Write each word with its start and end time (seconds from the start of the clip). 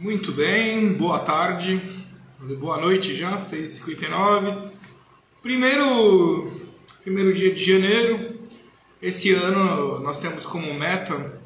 Muito 0.00 0.30
bem, 0.30 0.92
boa 0.92 1.18
tarde, 1.18 1.80
boa 2.60 2.80
noite 2.80 3.16
já, 3.16 3.36
6h59. 3.38 4.70
Primeiro, 5.42 6.52
primeiro 7.02 7.34
dia 7.34 7.52
de 7.52 7.64
janeiro, 7.64 8.38
esse 9.02 9.32
ano 9.32 9.98
nós 9.98 10.18
temos 10.18 10.46
como 10.46 10.72
meta 10.72 11.40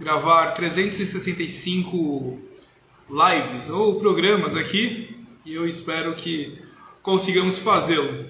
gravar 0.00 0.52
365 0.52 2.40
lives 3.10 3.68
ou 3.68 4.00
programas 4.00 4.56
aqui 4.56 5.14
e 5.44 5.52
eu 5.52 5.68
espero 5.68 6.14
que 6.14 6.58
consigamos 7.02 7.58
fazê-lo. 7.58 8.24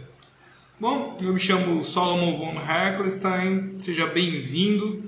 Bom, 0.80 1.16
eu 1.22 1.32
me 1.32 1.38
chamo 1.38 1.84
Solomon 1.84 2.36
von 2.36 2.60
Heckelstein, 2.60 3.76
seja 3.78 4.08
bem-vindo. 4.08 5.04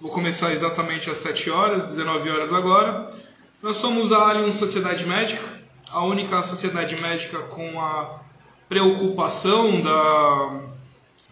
Vou 0.00 0.10
começar 0.10 0.50
exatamente 0.54 1.10
às 1.10 1.18
7 1.18 1.50
horas, 1.50 1.90
19 1.90 2.30
horas 2.30 2.50
agora. 2.54 3.23
Nós 3.64 3.76
somos 3.76 4.12
a 4.12 4.28
Allianz 4.28 4.58
Sociedade 4.58 5.06
Médica, 5.06 5.40
a 5.90 6.04
única 6.04 6.42
sociedade 6.42 7.00
médica 7.00 7.38
com 7.38 7.80
a 7.80 8.20
preocupação 8.68 9.80
da 9.80 10.60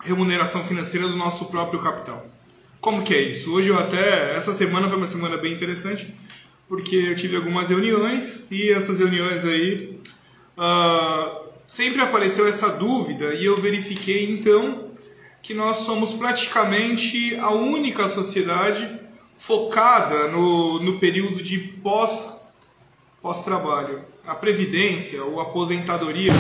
remuneração 0.02 0.64
financeira 0.64 1.06
do 1.08 1.14
nosso 1.14 1.44
próprio 1.50 1.78
capital. 1.78 2.26
Como 2.80 3.02
que 3.02 3.12
é 3.12 3.20
isso? 3.20 3.52
Hoje 3.52 3.68
eu 3.68 3.78
até, 3.78 4.34
essa 4.34 4.54
semana 4.54 4.88
foi 4.88 4.96
uma 4.96 5.06
semana 5.06 5.36
bem 5.36 5.52
interessante, 5.52 6.14
porque 6.66 6.96
eu 6.96 7.14
tive 7.14 7.36
algumas 7.36 7.68
reuniões 7.68 8.46
e 8.50 8.70
essas 8.70 8.98
reuniões 8.98 9.44
aí 9.44 10.00
uh, 10.56 11.50
sempre 11.66 12.00
apareceu 12.00 12.48
essa 12.48 12.70
dúvida 12.70 13.34
e 13.34 13.44
eu 13.44 13.60
verifiquei 13.60 14.32
então 14.32 14.88
que 15.42 15.52
nós 15.52 15.80
somos 15.84 16.14
praticamente 16.14 17.36
a 17.36 17.50
única 17.50 18.08
sociedade 18.08 19.01
focada 19.42 20.28
no, 20.28 20.78
no 20.78 21.00
período 21.00 21.42
de 21.42 21.58
pós, 21.58 22.42
pós-trabalho. 23.20 24.00
A 24.24 24.36
previdência 24.36 25.22
ou 25.24 25.40
aposentadoria, 25.40 26.32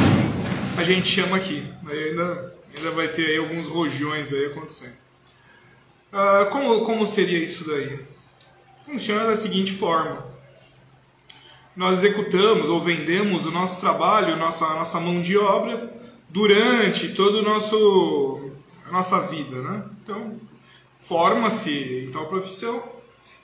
a 0.78 0.84
gente 0.84 1.08
chama 1.08 1.36
aqui. 1.36 1.68
Ainda, 1.84 2.56
ainda 2.74 2.90
vai 2.92 3.08
ter 3.08 3.26
aí 3.26 3.38
alguns 3.38 3.66
rojões 3.66 4.32
aí 4.32 4.46
acontecendo. 4.46 4.96
Uh, 6.12 6.48
como, 6.50 6.84
como 6.84 7.08
seria 7.08 7.38
isso 7.38 7.66
daí? 7.66 7.98
Funciona 8.86 9.24
da 9.24 9.36
seguinte 9.36 9.72
forma. 9.72 10.24
Nós 11.74 11.98
executamos 11.98 12.68
ou 12.70 12.80
vendemos 12.80 13.46
o 13.46 13.50
nosso 13.50 13.80
trabalho, 13.80 14.36
nossa, 14.36 14.64
nossa 14.74 15.00
mão 15.00 15.20
de 15.20 15.36
obra, 15.36 15.92
durante 16.28 17.08
todo 17.14 17.40
o 17.40 17.42
nosso 17.42 18.52
a 18.86 18.92
nossa 18.92 19.22
vida, 19.22 19.60
né? 19.60 19.84
Então, 20.04 20.40
forma-se 21.00 22.06
em 22.06 22.12
tal 22.12 22.26
profissão 22.26 22.91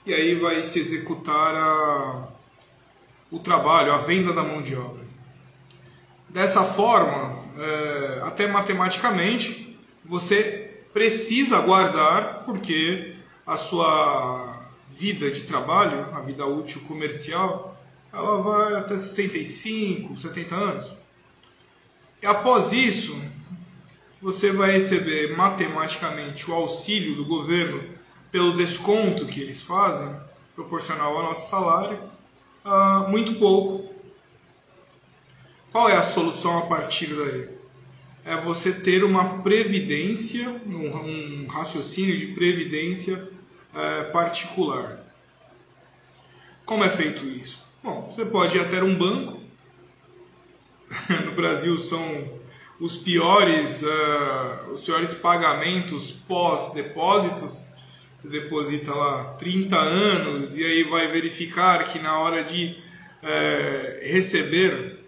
e 0.09 0.13
aí 0.13 0.33
vai 0.33 0.63
se 0.63 0.79
executar 0.79 1.55
a, 1.55 2.29
o 3.29 3.37
trabalho, 3.37 3.93
a 3.93 3.99
venda 3.99 4.33
da 4.33 4.41
mão 4.41 4.59
de 4.59 4.75
obra. 4.75 5.03
Dessa 6.27 6.63
forma, 6.63 7.45
é, 7.55 8.21
até 8.23 8.47
matematicamente, 8.47 9.77
você 10.03 10.81
precisa 10.91 11.59
guardar, 11.61 12.43
porque 12.43 13.17
a 13.45 13.55
sua 13.55 14.63
vida 14.89 15.29
de 15.29 15.43
trabalho, 15.43 16.07
a 16.11 16.21
vida 16.21 16.43
útil 16.43 16.81
comercial, 16.87 17.77
ela 18.11 18.41
vai 18.41 18.73
até 18.73 18.97
65, 18.97 20.17
70 20.17 20.55
anos. 20.55 20.95
E 22.19 22.25
após 22.25 22.73
isso, 22.73 23.15
você 24.19 24.51
vai 24.51 24.71
receber 24.71 25.37
matematicamente 25.37 26.49
o 26.49 26.53
auxílio 26.55 27.15
do 27.15 27.25
governo 27.25 27.99
pelo 28.31 28.55
desconto 28.55 29.25
que 29.25 29.41
eles 29.41 29.61
fazem, 29.61 30.15
proporcional 30.55 31.17
ao 31.17 31.23
nosso 31.23 31.49
salário, 31.49 31.99
uh, 32.65 33.09
muito 33.09 33.35
pouco. 33.35 33.93
Qual 35.71 35.89
é 35.89 35.95
a 35.95 36.03
solução 36.03 36.57
a 36.57 36.65
partir 36.65 37.07
daí? 37.07 37.49
É 38.25 38.35
você 38.35 38.71
ter 38.71 39.03
uma 39.03 39.39
previdência, 39.39 40.49
um, 40.65 41.43
um 41.43 41.47
raciocínio 41.47 42.17
de 42.17 42.27
previdência 42.27 43.29
uh, 43.73 44.11
particular. 44.11 44.99
Como 46.65 46.83
é 46.83 46.89
feito 46.89 47.25
isso? 47.25 47.63
Bom, 47.81 48.11
você 48.11 48.25
pode 48.25 48.57
ir 48.57 48.61
até 48.61 48.83
um 48.83 48.95
banco. 48.95 49.39
no 51.25 51.31
Brasil 51.31 51.77
são 51.77 52.39
os 52.79 52.97
piores, 52.97 53.81
uh, 53.83 54.71
os 54.71 54.81
piores 54.81 55.13
pagamentos 55.13 56.11
pós-depósitos. 56.11 57.63
Deposita 58.23 58.93
lá 58.93 59.35
30 59.39 59.77
anos 59.77 60.57
e 60.57 60.63
aí 60.63 60.83
vai 60.83 61.07
verificar 61.07 61.87
que 61.87 61.99
na 61.99 62.19
hora 62.19 62.43
de 62.43 62.75
uh, 63.23 64.11
receber 64.11 64.99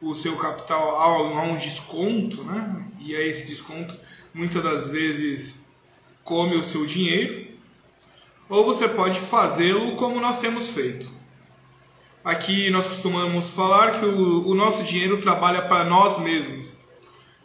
o 0.00 0.14
seu 0.14 0.36
capital 0.36 1.00
há 1.00 1.42
um 1.42 1.56
desconto, 1.56 2.42
né? 2.44 2.84
E 3.00 3.16
aí 3.16 3.28
esse 3.28 3.46
desconto 3.46 3.94
muitas 4.34 4.62
das 4.62 4.88
vezes 4.88 5.56
come 6.22 6.56
o 6.56 6.62
seu 6.62 6.84
dinheiro. 6.84 7.50
Ou 8.48 8.64
você 8.64 8.88
pode 8.88 9.18
fazê-lo 9.20 9.96
como 9.96 10.20
nós 10.20 10.38
temos 10.38 10.68
feito 10.68 11.22
Aqui 12.24 12.70
nós 12.70 12.86
costumamos 12.86 13.50
falar 13.50 13.98
que 13.98 14.06
o, 14.06 14.46
o 14.46 14.54
nosso 14.54 14.84
dinheiro 14.84 15.18
trabalha 15.18 15.60
para 15.62 15.82
nós 15.82 16.20
mesmos. 16.20 16.72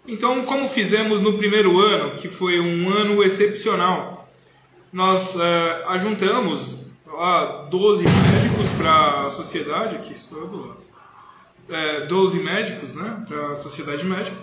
Então, 0.08 0.46
como 0.46 0.70
fizemos 0.70 1.20
no 1.20 1.34
primeiro 1.34 1.80
ano, 1.80 2.12
que 2.12 2.28
foi 2.28 2.60
um 2.60 2.88
ano 2.94 3.24
excepcional, 3.24 4.17
nós 4.92 5.36
uh, 5.36 5.40
ajuntamos 5.90 6.88
lá 7.06 7.68
12 7.70 8.03
médicos 8.03 8.70
para 8.78 9.28
a 9.28 9.31
sociedade, 9.31 9.96
aqui 9.96 10.14
estou 10.14 10.48
do 10.48 10.68
lado, 10.68 10.88
é, 11.70 12.02
12 12.02 12.40
médicos 12.40 12.94
né, 12.94 13.24
para 13.28 13.53
a 13.53 13.58
sociedade 13.58 14.06
médica, 14.06 14.38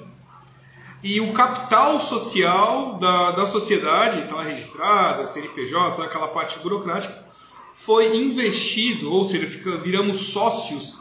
e 1.02 1.20
o 1.20 1.32
capital 1.32 2.00
social 2.00 2.98
da, 2.98 3.32
da 3.32 3.46
sociedade, 3.46 4.20
está 4.20 4.42
registrada, 4.42 5.26
CNPJ, 5.26 6.02
aquela 6.02 6.28
parte 6.28 6.58
burocrática, 6.60 7.24
foi 7.74 8.16
investido, 8.16 9.12
ou 9.12 9.24
seja, 9.24 9.46
fica, 9.46 9.76
viramos 9.76 10.32
sócios 10.32 10.98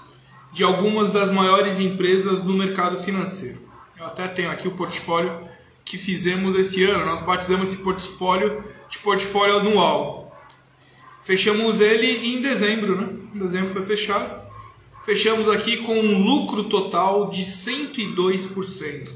de 0.52 0.64
algumas 0.64 1.12
das 1.12 1.31
maiores 1.31 1.80
empresas 1.80 2.42
do 2.42 2.54
mercado 2.54 3.00
financeiro. 3.00 3.62
Eu 3.98 4.06
até 4.06 4.28
tenho 4.28 4.52
aqui 4.52 4.68
o 4.68 4.72
portfólio 4.72 5.48
que 5.86 5.98
fizemos 5.98 6.58
esse 6.58 6.84
ano, 6.84 7.06
nós 7.06 7.22
batizamos 7.22 7.70
esse 7.70 7.78
portfólio 7.81 8.64
de 8.90 8.98
portfólio 9.00 9.58
anual. 9.58 10.24
Fechamos 11.24 11.80
ele 11.80 12.36
em 12.36 12.42
dezembro, 12.42 13.00
né? 13.00 13.10
Em 13.34 13.38
dezembro 13.40 13.74
foi 13.74 13.84
fechado. 13.84 14.44
Fechamos 15.06 15.50
aqui 15.50 15.78
com 15.78 15.98
um 16.00 16.24
lucro 16.24 16.66
total 16.66 17.30
de 17.30 17.42
102%. 17.42 19.10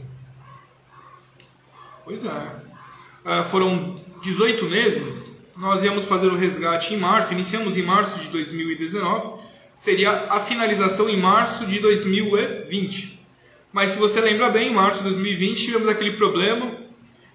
Pois 2.03 2.25
é. 2.25 2.29
Uh, 2.29 3.43
foram 3.49 3.95
18 4.21 4.65
meses, 4.65 5.33
nós 5.57 5.83
íamos 5.83 6.05
fazer 6.05 6.27
o 6.27 6.35
resgate 6.35 6.93
em 6.93 6.97
março, 6.97 7.33
iniciamos 7.33 7.77
em 7.77 7.81
março 7.81 8.19
de 8.19 8.27
2019, 8.29 9.41
seria 9.75 10.11
a 10.29 10.39
finalização 10.39 11.09
em 11.09 11.17
março 11.17 11.65
de 11.65 11.79
2020. 11.79 13.19
Mas 13.73 13.91
se 13.91 13.97
você 13.97 14.21
lembra 14.21 14.49
bem, 14.49 14.69
em 14.69 14.73
março 14.73 14.99
de 14.99 15.03
2020 15.05 15.65
tivemos 15.65 15.89
aquele 15.89 16.13
problema 16.13 16.86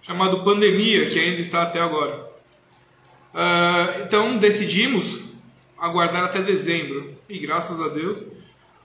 chamado 0.03 0.43
pandemia, 0.43 1.09
que 1.09 1.19
ainda 1.19 1.41
está 1.41 1.63
até 1.63 1.81
agora. 1.81 2.31
Uh, 3.33 4.03
então 4.05 4.37
decidimos 4.37 5.21
aguardar 5.79 6.25
até 6.25 6.43
dezembro 6.43 7.15
e 7.29 7.39
graças 7.39 7.81
a 7.81 7.89
Deus 7.89 8.27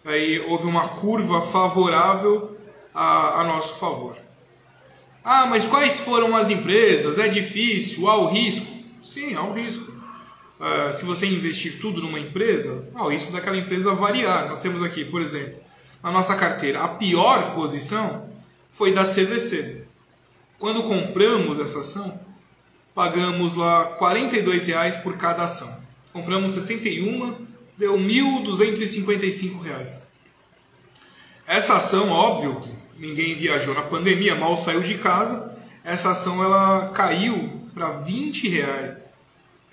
aí 0.05 0.39
houve 0.39 0.65
uma 0.65 0.87
curva 0.87 1.41
favorável 1.41 2.57
a, 2.93 3.41
a 3.41 3.43
nosso 3.43 3.77
favor. 3.77 4.15
Ah, 5.23 5.45
mas 5.45 5.65
quais 5.65 5.99
foram 5.99 6.35
as 6.37 6.49
empresas? 6.49 7.19
É 7.19 7.27
difícil, 7.27 8.07
há 8.07 8.15
o 8.15 8.27
risco. 8.27 8.65
Sim, 9.03 9.35
há 9.35 9.43
um 9.43 9.53
risco. 9.53 9.91
Uh, 10.57 10.93
se 10.93 11.03
você 11.03 11.27
investir 11.27 11.79
tudo 11.81 12.01
numa 12.01 12.19
empresa, 12.19 12.87
há 12.95 13.03
o 13.03 13.09
risco 13.09 13.31
daquela 13.31 13.57
empresa 13.57 13.93
variar. 13.93 14.47
Nós 14.47 14.61
temos 14.61 14.81
aqui, 14.81 15.03
por 15.03 15.21
exemplo, 15.21 15.59
na 16.01 16.11
nossa 16.11 16.35
carteira, 16.35 16.81
a 16.81 16.87
pior 16.87 17.53
posição 17.53 18.29
foi 18.71 18.93
da 18.93 19.03
CVC. 19.03 19.86
Quando 20.59 20.83
compramos 20.83 21.59
essa 21.59 21.79
ação, 21.79 22.19
pagamos 22.93 23.55
lá 23.55 23.97
R$ 23.99 24.57
reais 24.65 24.97
por 24.97 25.17
cada 25.17 25.43
ação. 25.43 25.71
Compramos 26.11 26.53
61, 26.53 27.45
deu 27.77 27.95
R$ 27.95 28.03
1.255. 28.03 30.01
Essa 31.45 31.75
ação, 31.75 32.09
óbvio, 32.09 32.61
ninguém 32.97 33.35
viajou 33.35 33.73
na 33.73 33.83
pandemia, 33.83 34.35
mal 34.35 34.57
saiu 34.57 34.81
de 34.81 34.97
casa. 34.97 35.55
Essa 35.83 36.09
ação 36.09 36.43
ela 36.43 36.89
caiu 36.89 37.61
para 37.73 37.91
20 37.91 38.49
reais 38.49 39.07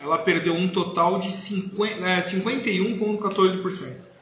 ela 0.04 0.18
perdeu 0.18 0.54
um 0.54 0.68
total 0.68 1.18
de 1.18 1.32
50, 1.32 2.06
é, 2.06 2.20
51,14%. 2.20 4.13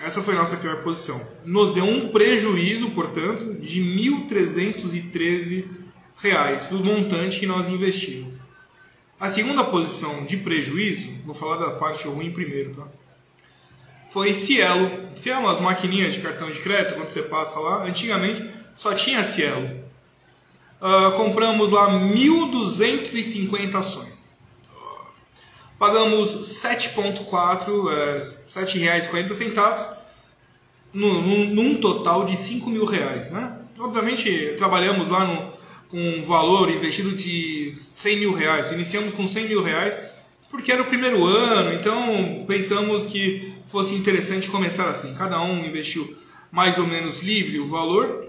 Essa 0.00 0.22
foi 0.22 0.34
a 0.34 0.38
nossa 0.38 0.56
pior 0.56 0.82
posição. 0.82 1.20
Nos 1.44 1.74
deu 1.74 1.84
um 1.84 2.10
prejuízo, 2.10 2.90
portanto, 2.90 3.54
de 3.60 3.80
R$ 3.80 4.26
1.313 4.28 6.68
do 6.68 6.84
montante 6.84 7.40
que 7.40 7.46
nós 7.46 7.68
investimos. 7.68 8.34
A 9.18 9.28
segunda 9.28 9.64
posição 9.64 10.24
de 10.24 10.36
prejuízo, 10.36 11.10
vou 11.24 11.34
falar 11.34 11.56
da 11.56 11.72
parte 11.72 12.06
ruim 12.06 12.30
primeiro, 12.30 12.70
tá? 12.70 12.86
Foi 14.10 14.32
Cielo. 14.32 15.08
Cielo, 15.16 15.48
as 15.48 15.60
maquininhas 15.60 16.14
de 16.14 16.20
cartão 16.20 16.48
de 16.50 16.60
crédito, 16.60 16.94
quando 16.94 17.08
você 17.08 17.22
passa 17.22 17.58
lá, 17.58 17.84
antigamente 17.84 18.48
só 18.76 18.94
tinha 18.94 19.24
Cielo. 19.24 19.68
Uh, 20.80 21.10
compramos 21.16 21.70
lá 21.70 21.90
1.250 21.90 23.74
ações. 23.74 24.28
Pagamos 25.78 26.30
7,4, 26.62 27.92
é, 27.92 28.37
R$ 28.64 29.00
7,40 29.00 29.98
num, 30.92 31.46
num 31.46 31.74
total 31.76 32.24
de 32.24 32.36
5 32.36 32.70
mil 32.70 32.84
reais. 32.84 33.30
Né? 33.30 33.52
Obviamente, 33.78 34.54
trabalhamos 34.56 35.08
lá 35.08 35.24
no, 35.24 35.52
com 35.88 35.98
um 35.98 36.24
valor 36.24 36.70
investido 36.70 37.12
de 37.12 37.72
100 37.74 38.18
mil 38.18 38.32
reais. 38.32 38.72
Iniciamos 38.72 39.14
com 39.14 39.26
100 39.26 39.48
mil 39.48 39.62
reais 39.62 39.96
porque 40.50 40.72
era 40.72 40.82
o 40.82 40.86
primeiro 40.86 41.24
ano, 41.26 41.74
então 41.74 42.44
pensamos 42.46 43.06
que 43.06 43.52
fosse 43.66 43.94
interessante 43.94 44.48
começar 44.48 44.88
assim. 44.88 45.14
Cada 45.14 45.40
um 45.42 45.64
investiu 45.64 46.16
mais 46.50 46.78
ou 46.78 46.86
menos 46.86 47.22
livre 47.22 47.60
o 47.60 47.68
valor. 47.68 48.26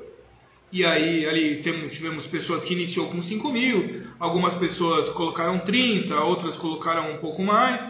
E 0.71 0.85
aí 0.85 1.25
ali 1.25 1.61
tivemos 1.89 2.27
pessoas 2.27 2.63
que 2.63 2.73
iniciou 2.73 3.07
com 3.07 3.21
5 3.21 3.51
mil, 3.51 4.03
algumas 4.19 4.53
pessoas 4.53 5.09
colocaram 5.09 5.57
30, 5.57 6.13
outras 6.21 6.57
colocaram 6.57 7.11
um 7.11 7.17
pouco 7.17 7.41
mais, 7.41 7.89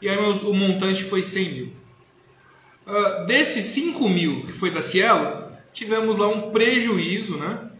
e 0.00 0.08
aí 0.08 0.16
o 0.16 0.54
montante 0.54 1.04
foi 1.04 1.22
100 1.22 1.52
mil. 1.52 1.72
Uh, 2.86 3.26
desses 3.26 3.64
5 3.66 4.08
mil 4.08 4.46
que 4.46 4.52
foi 4.52 4.70
da 4.70 4.80
Cielo, 4.80 5.52
tivemos 5.72 6.16
lá 6.18 6.28
um 6.28 6.50
prejuízo, 6.50 7.36
né? 7.36 7.70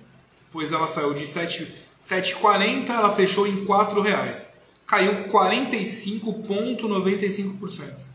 Pois 0.50 0.72
ela 0.72 0.86
saiu 0.86 1.14
de 1.14 1.24
7,40, 1.24 2.90
ela 2.90 3.12
fechou 3.12 3.46
em 3.46 3.64
4 3.64 4.00
reais. 4.00 4.56
Caiu 4.86 5.28
45,95%. 5.28 8.06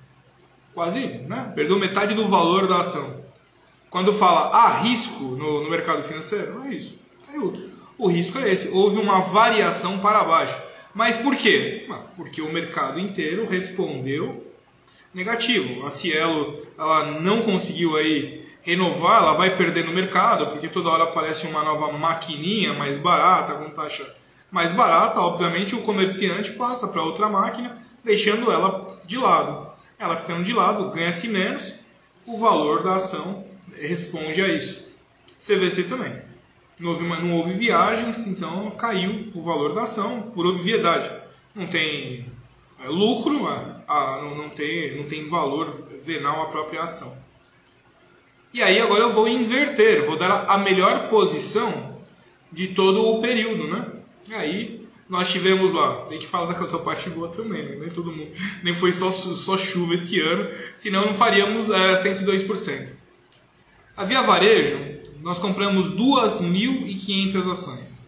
Quase, 0.74 1.06
né? 1.27 1.51
Perdeu 1.53 1.77
metade 1.77 2.15
do 2.15 2.30
valor 2.30 2.65
da 2.68 2.77
ação. 2.77 3.19
Quando 3.89 4.13
fala 4.13 4.56
ah, 4.56 4.80
risco 4.80 5.21
no, 5.24 5.63
no, 5.63 5.69
mercado 5.69 6.01
financeiro, 6.01 6.53
não 6.56 6.63
é 6.65 6.74
isso. 6.74 6.98
O, 7.36 8.06
o 8.06 8.07
risco 8.07 8.39
é 8.39 8.50
esse. 8.50 8.69
Houve 8.69 8.98
uma 8.98 9.19
variação 9.19 10.00
para 10.00 10.24
baixo. 10.24 10.57
Mas 10.94 11.18
por 11.18 11.36
quê? 11.36 11.88
Porque 12.16 12.42
o 12.42 12.52
mercado 12.52 13.00
inteiro 13.00 13.48
respondeu 13.48 14.52
negativo. 15.14 15.86
A 15.86 15.90
Cielo 15.90 16.58
ela 16.78 17.20
não 17.20 17.42
conseguiu 17.42 17.96
aí 17.96 18.46
renovar, 18.62 19.24
ela 19.24 19.34
vai 19.34 19.56
perder 19.56 19.86
no 19.86 19.94
mercado, 19.94 20.48
porque 20.48 20.68
toda 20.68 20.90
hora 20.90 21.04
aparece 21.04 21.48
uma 21.48 21.64
nova 21.64 21.92
maquininha 21.92 22.74
mais 22.74 22.98
barata, 22.98 23.54
com 23.54 23.70
taxa 23.72 24.16
mais 24.52 24.74
barata, 24.74 25.22
obviamente 25.22 25.74
o 25.76 25.82
comerciante 25.82 26.52
passa 26.52 26.88
para 26.88 27.02
outra 27.02 27.30
máquina, 27.30 27.82
deixando 28.04 28.52
ela 28.52 29.00
de 29.06 29.18
lado. 29.18 29.72
Ela 29.98 30.18
ficando 30.18 30.44
de 30.44 30.52
lado, 30.52 30.92
ganha-se 30.92 31.28
menos, 31.30 31.76
o 32.26 32.38
valor 32.38 32.84
da 32.84 32.96
ação 32.96 33.46
responde 33.80 34.42
a 34.42 34.48
isso. 34.48 34.92
CVC 35.40 35.84
também. 35.84 36.31
Não 36.81 36.89
houve, 36.89 37.04
não 37.06 37.38
houve 37.38 37.54
viagens, 37.54 38.25
então 38.25 38.72
caiu 38.72 39.31
o 39.36 39.44
valor 39.44 39.75
da 39.75 39.83
ação, 39.83 40.31
por 40.33 40.48
obviedade. 40.48 41.12
Não 41.54 41.68
tem 41.68 42.25
é, 42.83 42.88
lucro, 42.88 43.48
a, 43.48 44.19
não, 44.19 44.36
não, 44.36 44.50
tem, 44.50 44.98
não 44.98 45.07
tem 45.07 45.30
valor 45.30 45.72
venal 46.04 46.42
a 46.42 46.48
própria 46.48 46.81
ação. 46.81 47.16
E 48.51 48.63
aí 48.63 48.81
agora 48.81 49.04
eu 49.04 49.13
vou 49.13 49.28
inverter, 49.28 50.04
vou 50.04 50.18
dar 50.18 50.45
a 50.48 50.57
melhor 50.57 51.07
posição 51.07 52.01
de 52.51 52.69
todo 52.69 53.06
o 53.06 53.22
período, 53.22 53.68
né? 53.68 53.88
E 54.27 54.34
aí 54.34 54.88
nós 55.07 55.31
tivemos 55.31 55.72
lá, 55.72 56.06
tem 56.06 56.18
que 56.18 56.25
falar 56.25 56.48
da 56.48 56.57
contraparte 56.57 57.12
boa 57.12 57.27
também, 57.27 57.63
né? 57.63 57.75
Nem 57.80 57.89
todo 57.92 58.12
mundo, 58.12 58.31
nem 58.63 58.74
foi 58.74 58.92
só, 58.92 59.12
só 59.12 59.56
chuva 59.56 59.94
esse 59.94 60.19
ano, 60.19 60.50
senão 60.75 61.06
não 61.06 61.13
faríamos 61.13 61.69
é, 61.69 62.04
102%. 62.04 62.95
A 63.95 64.04
Via 64.04 64.24
Varejo, 64.24 64.91
nós 65.22 65.40
compramos 65.40 65.92
2.500 65.92 67.52
ações. 67.52 68.00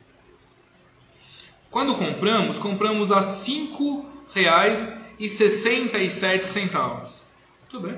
Quando 1.69 1.95
compramos, 1.95 2.57
compramos 2.59 3.11
a 3.11 3.21
5 3.21 4.05
reais 4.33 4.81
e 5.19 5.29
67 5.29 6.47
centavos. 6.47 7.23
Tudo 7.69 7.87
bem. 7.87 7.95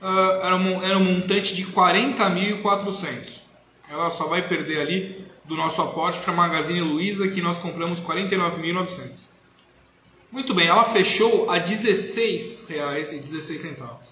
Uh, 0.00 0.40
era, 0.42 0.56
um, 0.56 0.82
era 0.82 0.98
um 0.98 1.04
montante 1.04 1.54
de 1.54 1.64
40.400. 1.66 3.42
Ela 3.90 4.10
só 4.10 4.26
vai 4.26 4.46
perder 4.46 4.80
ali 4.80 5.24
do 5.44 5.56
nosso 5.56 5.80
aporte 5.82 6.20
para 6.20 6.32
a 6.32 6.36
Magazine 6.36 6.80
Luiza, 6.80 7.26
que 7.28 7.42
nós 7.42 7.58
compramos 7.58 8.00
49.900. 8.00 9.34
Muito 10.32 10.54
bem, 10.54 10.66
ela 10.66 10.84
fechou 10.84 11.50
a 11.50 11.54
R$ 11.54 11.60
16,16. 11.60 14.10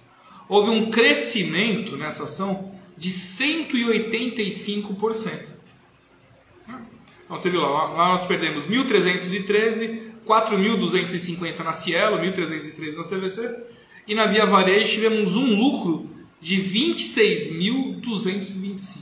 Houve 0.49 0.71
um 0.71 0.91
crescimento 0.91 1.97
nessa 1.97 2.25
ação 2.25 2.73
de 3.03 3.11
185%. 3.11 5.43
Então 7.25 7.37
você 7.37 7.51
viu 7.51 7.61
lá, 7.61 7.89
lá 7.89 8.09
nós 8.11 8.25
perdemos 8.27 8.67
1.313 8.67 10.13
4.250 10.25 11.65
na 11.65 11.73
Cielo, 11.73 12.17
1.313 12.19 12.95
na 12.95 13.03
CVC. 13.03 13.57
E 14.07 14.15
na 14.15 14.27
Via 14.27 14.47
Varejo 14.47 14.89
tivemos 14.89 15.35
um 15.35 15.59
lucro 15.59 16.09
de 16.41 16.63
26.225. 16.63 18.99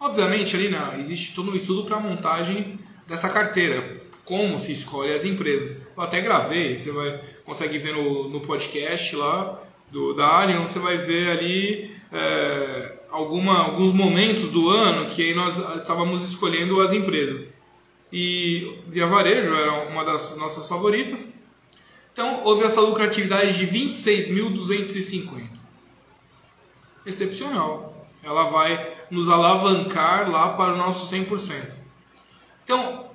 Obviamente 0.00 0.56
ali 0.56 0.70
na, 0.70 0.98
existe 0.98 1.34
todo 1.34 1.50
um 1.50 1.56
estudo 1.56 1.84
para 1.84 1.98
a 1.98 2.00
montagem 2.00 2.78
dessa 3.06 3.28
carteira, 3.28 4.00
como 4.24 4.58
se 4.58 4.72
escolhe 4.72 5.12
as 5.12 5.26
empresas. 5.26 5.76
Eu 5.94 6.02
até 6.02 6.22
gravei, 6.22 6.78
você 6.78 6.90
vai 6.90 7.20
consegue 7.44 7.76
ver 7.76 7.92
no, 7.92 8.30
no 8.30 8.40
podcast 8.40 9.14
lá 9.14 9.62
do, 9.90 10.14
da 10.14 10.38
Alien, 10.38 10.62
você 10.62 10.78
vai 10.78 10.96
ver 10.98 11.30
ali 11.30 11.96
é, 12.12 12.98
alguma, 13.10 13.58
alguns 13.58 13.92
momentos 13.92 14.50
do 14.50 14.68
ano 14.68 15.08
que 15.10 15.34
nós 15.34 15.76
estávamos 15.76 16.28
escolhendo 16.28 16.80
as 16.80 16.92
empresas 16.92 17.56
e 18.12 18.80
Via 18.86 19.06
Varejo 19.06 19.54
era 19.54 19.88
uma 19.88 20.04
das 20.04 20.36
nossas 20.36 20.68
favoritas. 20.68 21.28
Então 22.12 22.42
houve 22.44 22.64
essa 22.64 22.80
lucratividade 22.80 23.56
de 23.56 23.66
26.250. 23.66 25.48
Excepcional. 27.04 28.06
Ela 28.22 28.44
vai 28.44 28.94
nos 29.10 29.28
alavancar 29.28 30.30
lá 30.30 30.50
para 30.54 30.72
o 30.72 30.76
nosso 30.76 31.14
100%. 31.14 31.74
Então, 32.64 33.10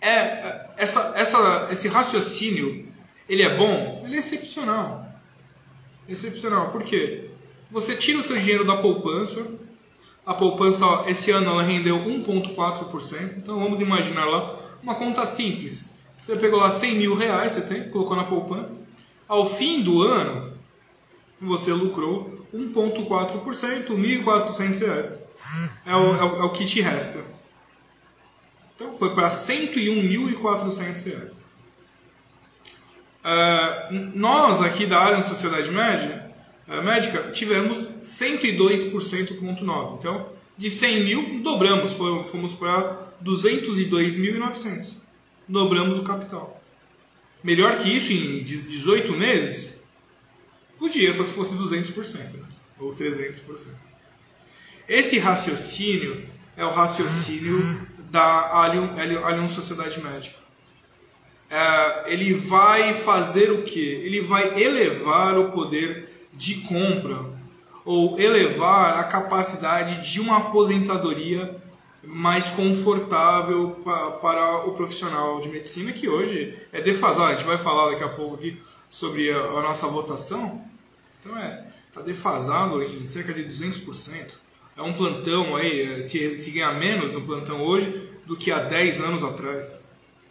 é, 0.00 0.10
é, 0.10 0.70
essa, 0.76 1.12
essa, 1.14 1.68
esse 1.70 1.88
raciocínio, 1.88 2.86
ele 3.28 3.42
é 3.42 3.56
bom? 3.56 4.02
Ele 4.06 4.16
é 4.16 4.18
excepcional. 4.20 5.07
Excepcional. 6.08 6.70
Por 6.70 6.82
quê? 6.82 7.30
Você 7.70 7.94
tira 7.94 8.18
o 8.18 8.22
seu 8.22 8.38
dinheiro 8.38 8.64
da 8.64 8.76
poupança, 8.78 9.46
a 10.24 10.32
poupança 10.34 11.04
esse 11.06 11.30
ano 11.30 11.50
ela 11.50 11.62
rendeu 11.62 11.98
1,4%. 11.98 13.36
Então 13.36 13.60
vamos 13.60 13.80
imaginar 13.80 14.24
lá 14.24 14.58
uma 14.82 14.94
conta 14.94 15.26
simples. 15.26 15.84
Você 16.18 16.36
pegou 16.36 16.58
lá 16.58 16.70
100 16.70 16.96
mil 16.96 17.14
reais, 17.14 17.52
você 17.52 17.60
tem, 17.60 17.90
colocou 17.90 18.16
na 18.16 18.24
poupança. 18.24 18.86
Ao 19.28 19.48
fim 19.48 19.82
do 19.82 20.02
ano, 20.02 20.54
você 21.40 21.72
lucrou 21.72 22.46
1,4%, 22.54 23.88
1.400 23.88 24.78
reais. 24.80 25.14
É 25.86 25.94
o, 25.94 26.16
é, 26.16 26.24
o, 26.24 26.42
é 26.42 26.44
o 26.44 26.50
que 26.50 26.64
te 26.64 26.80
resta. 26.80 27.22
Então 28.74 28.96
foi 28.96 29.14
para 29.14 29.28
101.400 29.28 31.04
reais. 31.04 31.37
Uh, 33.28 34.10
nós 34.14 34.62
aqui 34.62 34.86
da 34.86 35.12
de 35.12 35.28
sociedade 35.28 35.70
média 35.70 36.28
médica, 36.82 37.30
tivemos 37.30 37.78
102,9%. 38.02 39.98
Então, 39.98 40.28
de 40.56 40.68
100 40.68 41.04
mil, 41.04 41.42
dobramos, 41.42 41.92
fomos 41.92 42.54
para 42.54 43.08
202.900. 43.24 44.96
Dobramos 45.48 45.98
o 45.98 46.02
capital. 46.02 46.62
Melhor 47.42 47.78
que 47.78 47.88
isso 47.88 48.12
em 48.12 48.42
18 48.42 49.12
meses? 49.12 49.74
Podia, 50.78 51.14
só 51.14 51.24
se 51.24 51.32
fosse 51.32 51.54
200%, 51.54 52.16
né? 52.34 52.46
ou 52.78 52.94
300%. 52.94 53.40
Esse 54.88 55.18
raciocínio 55.18 56.28
é 56.56 56.64
o 56.64 56.70
raciocínio 56.70 57.58
da 58.10 58.50
Allianz 58.50 59.52
Sociedade 59.52 60.00
Médica. 60.00 60.36
É, 61.50 62.12
ele 62.12 62.34
vai 62.34 62.92
fazer 62.92 63.50
o 63.50 63.62
que? 63.62 63.80
Ele 63.80 64.20
vai 64.20 64.60
elevar 64.62 65.38
o 65.38 65.50
poder 65.50 66.28
de 66.32 66.56
compra 66.62 67.24
ou 67.84 68.20
elevar 68.20 68.98
a 68.98 69.04
capacidade 69.04 70.12
de 70.12 70.20
uma 70.20 70.36
aposentadoria 70.38 71.56
mais 72.04 72.50
confortável 72.50 73.80
pa, 73.84 74.10
para 74.12 74.66
o 74.66 74.72
profissional 74.72 75.40
de 75.40 75.48
medicina, 75.48 75.92
que 75.92 76.08
hoje 76.08 76.54
é 76.72 76.80
defasado. 76.80 77.32
A 77.32 77.34
gente 77.34 77.46
vai 77.46 77.58
falar 77.58 77.90
daqui 77.90 78.04
a 78.04 78.08
pouco 78.08 78.34
aqui 78.34 78.60
sobre 78.88 79.30
a, 79.30 79.38
a 79.38 79.62
nossa 79.62 79.86
votação. 79.88 80.62
Então 81.20 81.36
é, 81.38 81.66
está 81.88 82.02
defasado 82.02 82.82
em 82.82 83.06
cerca 83.06 83.32
de 83.32 83.44
200%. 83.44 84.32
É 84.76 84.82
um 84.82 84.92
plantão 84.92 85.56
aí, 85.56 85.94
é, 85.94 86.00
se, 86.00 86.36
se 86.36 86.50
ganhar 86.50 86.72
menos 86.74 87.12
no 87.12 87.22
plantão 87.22 87.62
hoje 87.62 88.08
do 88.26 88.36
que 88.36 88.50
há 88.50 88.58
10 88.58 89.00
anos 89.00 89.24
atrás. 89.24 89.80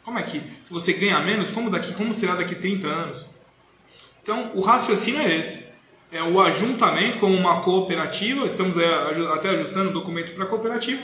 Como 0.07 0.19
é 0.19 0.23
que, 0.23 0.41
se 0.63 0.71
você 0.71 0.93
ganha 0.93 1.19
menos, 1.19 1.51
como, 1.51 1.69
daqui, 1.69 1.93
como 1.93 2.13
será 2.13 2.33
daqui 2.33 2.55
30 2.55 2.87
anos? 2.87 3.25
Então, 4.23 4.51
o 4.53 4.61
raciocínio 4.61 5.19
é 5.19 5.35
esse. 5.37 5.65
É 6.09 6.23
o 6.23 6.39
ajuntamento 6.39 7.19
como 7.19 7.35
uma 7.35 7.59
cooperativa, 7.59 8.45
estamos 8.45 8.77
até 9.33 9.49
ajustando 9.49 9.89
o 9.89 9.93
documento 9.93 10.33
para 10.33 10.45
cooperativa, 10.45 11.03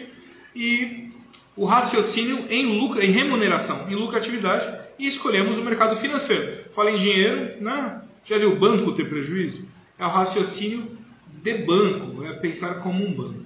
e 0.55 1.09
o 1.53 1.65
raciocínio 1.65 2.45
em 2.49 2.79
lucro, 2.79 3.01
em 3.01 3.11
remuneração, 3.11 3.91
em 3.91 3.95
lucratividade, 3.95 4.73
e 4.97 5.05
escolhemos 5.05 5.57
o 5.57 5.63
mercado 5.63 5.97
financeiro. 5.97 6.63
Fala 6.73 6.89
em 6.89 6.95
dinheiro, 6.95 7.61
né? 7.61 8.01
já 8.23 8.37
viu 8.37 8.53
o 8.53 8.55
banco 8.55 8.93
ter 8.93 9.09
prejuízo? 9.09 9.67
É 9.99 10.05
o 10.05 10.09
raciocínio 10.09 10.97
de 11.27 11.53
banco, 11.55 12.23
é 12.23 12.31
pensar 12.31 12.75
como 12.75 13.05
um 13.05 13.11
banco. 13.13 13.42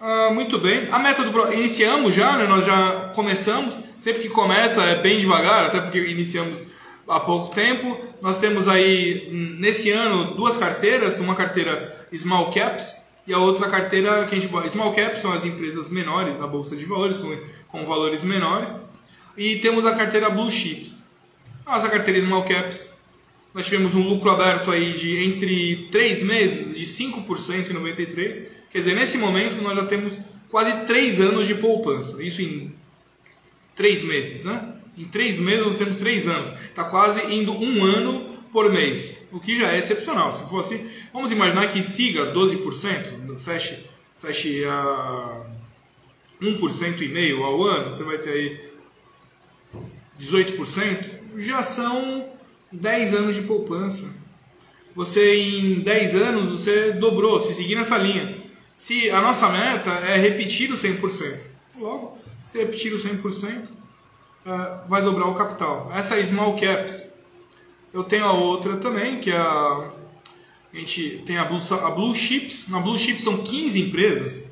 Ah, 0.00 0.30
muito 0.30 0.58
bem. 0.58 0.88
A 0.90 0.98
meta 0.98 1.24
do 1.24 1.52
iniciamos 1.52 2.14
já, 2.14 2.36
né? 2.36 2.46
nós 2.46 2.64
já 2.64 3.12
começamos. 3.14 3.74
Sempre 3.98 4.22
que 4.22 4.28
começa 4.28 4.82
é 4.82 5.00
bem 5.00 5.18
devagar, 5.18 5.64
até 5.64 5.80
porque 5.80 5.98
iniciamos 5.98 6.62
há 7.08 7.18
pouco 7.18 7.54
tempo. 7.54 7.98
Nós 8.20 8.38
temos 8.38 8.68
aí 8.68 9.28
nesse 9.58 9.90
ano 9.90 10.34
duas 10.34 10.58
carteiras, 10.58 11.18
uma 11.18 11.34
carteira 11.34 12.06
small 12.14 12.52
caps 12.52 12.94
e 13.26 13.32
a 13.32 13.38
outra 13.38 13.68
carteira 13.68 14.24
que 14.26 14.34
a 14.34 14.40
gente 14.40 14.70
small 14.70 14.92
caps 14.92 15.22
são 15.22 15.32
as 15.32 15.44
empresas 15.44 15.90
menores 15.90 16.38
na 16.38 16.46
bolsa 16.46 16.76
de 16.76 16.84
valores 16.84 17.16
com, 17.16 17.36
com 17.66 17.84
valores 17.86 18.22
menores 18.22 18.76
e 19.36 19.56
temos 19.56 19.86
a 19.86 19.94
carteira 19.94 20.28
blue 20.28 20.50
chips. 20.50 21.02
Nossa 21.66 21.88
carteira 21.88 22.20
small 22.20 22.44
caps 22.44 22.90
nós 23.52 23.64
tivemos 23.64 23.94
um 23.94 24.06
lucro 24.06 24.30
aberto 24.30 24.70
aí 24.70 24.92
de 24.92 25.24
entre 25.24 25.88
3 25.90 26.22
meses 26.22 26.78
de 26.78 26.84
5% 26.84 27.70
em 27.70 27.72
93 27.72 28.55
Quer 28.70 28.78
dizer, 28.78 28.94
nesse 28.94 29.18
momento 29.18 29.62
nós 29.62 29.76
já 29.76 29.86
temos 29.86 30.18
quase 30.50 30.86
3 30.86 31.20
anos 31.20 31.46
de 31.46 31.54
poupança. 31.54 32.22
Isso 32.22 32.42
em 32.42 32.74
3 33.74 34.02
meses, 34.02 34.44
né? 34.44 34.74
Em 34.96 35.04
3 35.04 35.38
meses 35.38 35.66
nós 35.66 35.76
temos 35.76 35.98
3 35.98 36.28
anos. 36.28 36.60
Está 36.62 36.84
quase 36.84 37.32
indo 37.32 37.52
um 37.52 37.84
ano 37.84 38.36
por 38.52 38.72
mês, 38.72 39.18
o 39.30 39.38
que 39.38 39.54
já 39.54 39.72
é 39.72 39.78
excepcional. 39.78 40.34
Se 40.34 40.48
fosse, 40.48 40.80
vamos 41.12 41.30
imaginar 41.30 41.70
que 41.70 41.82
siga 41.82 42.32
12%, 42.32 43.38
feche, 43.38 43.84
feche 44.18 44.64
a 44.64 45.44
1% 46.40 47.02
e 47.02 47.08
meio 47.08 47.42
ao 47.42 47.62
ano, 47.62 47.92
você 47.92 48.02
vai 48.02 48.16
ter 48.16 48.30
aí 48.30 48.70
18%, 50.18 51.10
já 51.36 51.62
são 51.62 52.30
10 52.72 53.14
anos 53.14 53.34
de 53.34 53.42
poupança. 53.42 54.08
Você 54.94 55.36
em 55.36 55.80
10 55.80 56.14
anos 56.14 56.58
você 56.58 56.92
dobrou, 56.92 57.38
se 57.38 57.52
seguir 57.52 57.74
nessa 57.74 57.98
linha. 57.98 58.45
Se 58.76 59.10
a 59.10 59.22
nossa 59.22 59.48
meta 59.48 59.90
é 59.90 60.18
repetir 60.18 60.70
o 60.70 60.76
100%, 60.76 61.38
logo, 61.78 62.18
se 62.44 62.58
repetir 62.58 62.92
o 62.92 62.98
100%, 62.98 63.68
é, 64.44 64.86
vai 64.86 65.00
dobrar 65.00 65.26
o 65.28 65.34
capital. 65.34 65.90
Essa 65.94 66.18
é 66.18 66.22
Small 66.22 66.56
Caps. 66.60 67.02
Eu 67.92 68.04
tenho 68.04 68.26
a 68.26 68.32
outra 68.32 68.76
também, 68.76 69.18
que 69.18 69.30
é 69.30 69.36
a, 69.38 69.90
a 70.72 70.76
gente 70.76 71.22
tem 71.24 71.38
a 71.38 71.46
Blue, 71.46 71.60
a 71.82 71.90
Blue 71.90 72.14
Chips. 72.14 72.68
Na 72.68 72.78
Blue 72.78 72.98
Chips 72.98 73.24
são 73.24 73.38
15 73.38 73.80
empresas. 73.80 74.44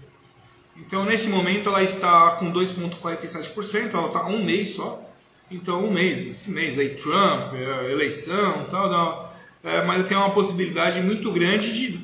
Então, 0.75 1.05
nesse 1.05 1.29
momento, 1.29 1.69
ela 1.69 1.83
está 1.83 2.33
com 2.33 2.51
2,47%, 2.51 3.91
ela 3.93 4.07
está 4.07 4.27
um 4.27 4.43
mês 4.43 4.71
só. 4.71 5.03
Então, 5.51 5.85
um 5.85 5.93
mês, 5.93 6.27
esse 6.27 6.51
mês 6.51 6.79
aí, 6.79 6.91
Trump, 6.91 7.53
é, 7.55 7.93
eleição, 7.93 8.67
tal, 8.71 9.35
é, 9.63 9.85
mas 9.85 10.07
tem 10.07 10.17
uma 10.17 10.31
possibilidade 10.31 11.03
muito 11.03 11.31
grande 11.31 11.73
de 11.75 12.04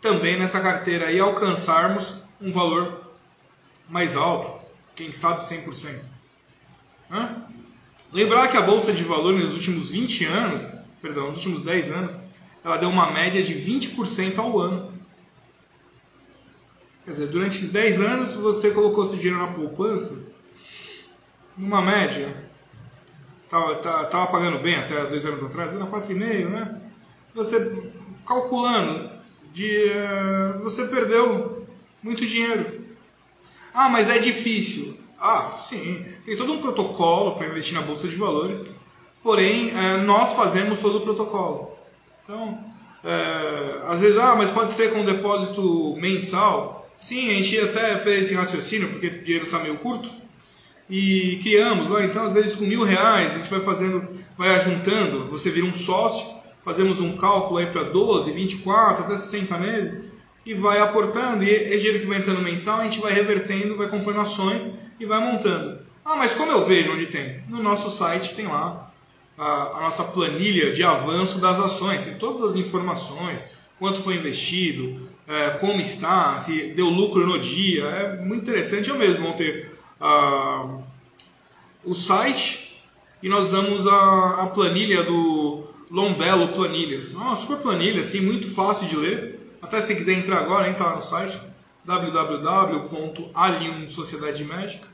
também 0.00 0.38
nessa 0.38 0.60
carteira 0.60 1.06
aí 1.06 1.18
alcançarmos 1.18 2.14
um 2.40 2.52
valor 2.52 3.12
mais 3.88 4.16
alto, 4.16 4.64
quem 4.94 5.12
sabe 5.12 5.42
100%. 5.42 6.00
Hã? 7.10 7.42
Lembrar 8.12 8.48
que 8.48 8.56
a 8.56 8.62
bolsa 8.62 8.92
de 8.92 9.04
valores 9.04 9.42
nos 9.42 9.54
últimos 9.54 9.90
20 9.90 10.24
anos, 10.24 10.68
perdão, 11.00 11.28
nos 11.28 11.38
últimos 11.38 11.62
10 11.62 11.90
anos, 11.92 12.14
ela 12.64 12.76
deu 12.76 12.88
uma 12.88 13.10
média 13.10 13.42
de 13.42 13.54
20% 13.54 14.38
ao 14.38 14.58
ano. 14.58 14.92
Quer 17.04 17.10
dizer, 17.12 17.26
durante 17.28 17.58
esses 17.58 17.70
10 17.70 18.00
anos 18.00 18.34
você 18.34 18.72
colocou 18.72 19.04
esse 19.04 19.16
dinheiro 19.16 19.38
na 19.38 19.52
poupança, 19.52 20.18
numa 21.56 21.80
média, 21.80 22.34
estava 23.44 23.76
tava 24.06 24.26
pagando 24.26 24.58
bem 24.58 24.76
até 24.76 25.06
dois 25.06 25.24
anos 25.24 25.42
atrás, 25.44 25.74
era 25.74 25.86
4,5, 25.86 26.48
né? 26.48 26.80
Você 27.34 27.92
calculando 28.26 29.15
de 29.56 29.90
uh, 29.90 30.62
você 30.62 30.84
perdeu 30.84 31.66
muito 32.02 32.26
dinheiro. 32.26 32.82
Ah, 33.72 33.88
mas 33.88 34.10
é 34.10 34.18
difícil. 34.18 35.00
Ah, 35.18 35.56
sim, 35.58 36.04
tem 36.26 36.36
todo 36.36 36.52
um 36.52 36.60
protocolo 36.60 37.36
para 37.36 37.46
investir 37.46 37.72
na 37.72 37.80
bolsa 37.80 38.06
de 38.06 38.16
valores, 38.16 38.66
porém 39.22 39.70
uh, 39.70 40.02
nós 40.04 40.34
fazemos 40.34 40.78
todo 40.80 40.98
o 40.98 41.00
protocolo. 41.00 41.70
Então, 42.22 42.50
uh, 43.02 43.86
às 43.86 44.00
vezes, 44.00 44.18
ah, 44.18 44.34
mas 44.36 44.50
pode 44.50 44.74
ser 44.74 44.92
com 44.92 45.02
depósito 45.06 45.96
mensal. 45.96 46.90
Sim, 46.94 47.30
a 47.30 47.32
gente 47.32 47.58
até 47.58 47.96
fez 47.96 48.24
esse 48.24 48.34
raciocínio 48.34 48.90
porque 48.90 49.06
o 49.06 49.22
dinheiro 49.22 49.46
está 49.46 49.58
meio 49.58 49.78
curto 49.78 50.10
e 50.88 51.40
criamos 51.42 51.88
lá. 51.88 52.04
Então, 52.04 52.26
às 52.26 52.34
vezes, 52.34 52.56
com 52.56 52.66
mil 52.66 52.82
reais 52.82 53.32
a 53.32 53.36
gente 53.38 53.48
vai 53.48 53.60
fazendo, 53.60 54.06
vai 54.36 54.54
ajuntando. 54.54 55.30
Você 55.30 55.50
vira 55.50 55.64
um 55.64 55.72
sócio 55.72 56.35
fazemos 56.66 56.98
um 56.98 57.16
cálculo 57.16 57.58
aí 57.58 57.66
para 57.66 57.84
12, 57.84 58.32
24, 58.32 59.04
até 59.04 59.16
60 59.16 59.56
meses 59.56 60.04
e 60.44 60.52
vai 60.52 60.80
aportando. 60.80 61.44
E 61.44 61.48
esse 61.48 61.78
dinheiro 61.78 62.00
que 62.00 62.06
vai 62.06 62.18
entrando 62.18 62.42
mensal, 62.42 62.80
a 62.80 62.84
gente 62.84 63.00
vai 63.00 63.12
revertendo, 63.12 63.76
vai 63.76 63.86
comprando 63.86 64.20
ações 64.20 64.66
e 64.98 65.06
vai 65.06 65.20
montando. 65.20 65.78
Ah, 66.04 66.16
mas 66.16 66.34
como 66.34 66.50
eu 66.50 66.66
vejo 66.66 66.92
onde 66.92 67.06
tem? 67.06 67.40
No 67.48 67.62
nosso 67.62 67.88
site 67.88 68.34
tem 68.34 68.48
lá 68.48 68.90
a, 69.38 69.78
a 69.78 69.80
nossa 69.82 70.02
planilha 70.02 70.72
de 70.72 70.82
avanço 70.82 71.38
das 71.38 71.60
ações, 71.60 72.04
tem 72.04 72.14
todas 72.14 72.42
as 72.42 72.56
informações, 72.56 73.44
quanto 73.78 74.02
foi 74.02 74.16
investido, 74.16 75.08
é, 75.28 75.50
como 75.60 75.80
está, 75.80 76.40
se 76.40 76.72
deu 76.74 76.88
lucro 76.88 77.24
no 77.24 77.38
dia. 77.38 77.84
É 77.84 78.16
muito 78.16 78.42
interessante. 78.42 78.90
Eu 78.90 78.98
mesmo 78.98 79.22
montei 79.22 79.66
uh, 80.00 80.82
o 81.84 81.94
site 81.94 82.82
e 83.22 83.28
nós 83.28 83.52
usamos 83.52 83.86
a, 83.86 84.42
a 84.42 84.46
planilha 84.48 85.04
do 85.04 85.75
Lombello 85.90 86.52
Planilhas. 86.52 87.12
Uma 87.12 87.36
super 87.36 87.58
planilha, 87.58 88.00
assim, 88.00 88.20
muito 88.20 88.50
fácil 88.50 88.88
de 88.88 88.96
ler. 88.96 89.56
Até 89.62 89.80
se 89.80 89.94
quiser 89.94 90.14
entrar 90.14 90.38
agora, 90.38 90.68
entra 90.68 90.86
lá 90.86 90.96
no 90.96 91.02
site 91.02 91.40
www.alium 91.84 93.88
Sociedade 93.88 94.44
Médica. 94.44 94.88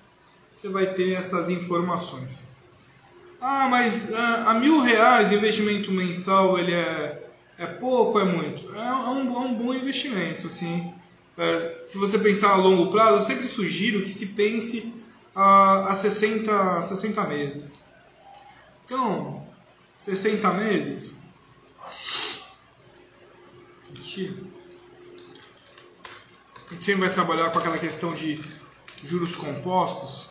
Você 0.57 0.69
vai 0.69 0.87
ter 0.87 1.15
essas 1.15 1.49
informações. 1.49 2.45
Ah, 3.41 3.67
mas 3.69 4.13
ah, 4.13 4.51
a 4.51 4.55
mil 4.55 4.83
reais 4.83 5.31
o 5.31 5.35
investimento 5.35 5.91
mensal 5.91 6.59
ele 6.59 6.73
é, 6.73 7.29
é 7.59 7.67
pouco 7.67 8.21
é 8.21 8.25
muito? 8.25 8.73
É, 8.75 8.79
é, 8.79 8.93
um, 8.93 9.35
é 9.35 9.39
um 9.41 9.55
bom 9.55 9.75
investimento, 9.75 10.47
assim. 10.47 10.93
É, 11.37 11.81
se 11.83 11.99
você 11.99 12.19
pensar 12.19 12.51
a 12.51 12.57
longo 12.57 12.93
prazo, 12.93 13.17
eu 13.17 13.21
sempre 13.21 13.49
sugiro 13.49 14.03
que 14.03 14.11
se 14.11 14.27
pense 14.27 14.95
a, 15.35 15.91
a 15.91 15.95
60, 15.95 16.83
60 16.83 17.25
meses. 17.25 17.81
Então, 18.85 19.42
60 20.03 20.53
meses. 20.55 21.15
Aqui. 23.89 24.51
A 26.67 26.73
gente 26.73 26.85
sempre 26.85 27.03
vai 27.03 27.15
trabalhar 27.15 27.51
com 27.51 27.61
aquela 27.61 27.79
questão 27.79 28.13
de 28.13 28.43
juros 29.05 29.37
compostos. 29.37 30.31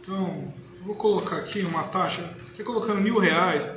Então, 0.00 0.52
vou 0.84 0.96
colocar 0.96 1.36
aqui 1.36 1.60
uma 1.62 1.84
taxa. 1.84 2.22
Você 2.52 2.64
colocando 2.64 3.00
mil 3.00 3.18
reais, 3.18 3.72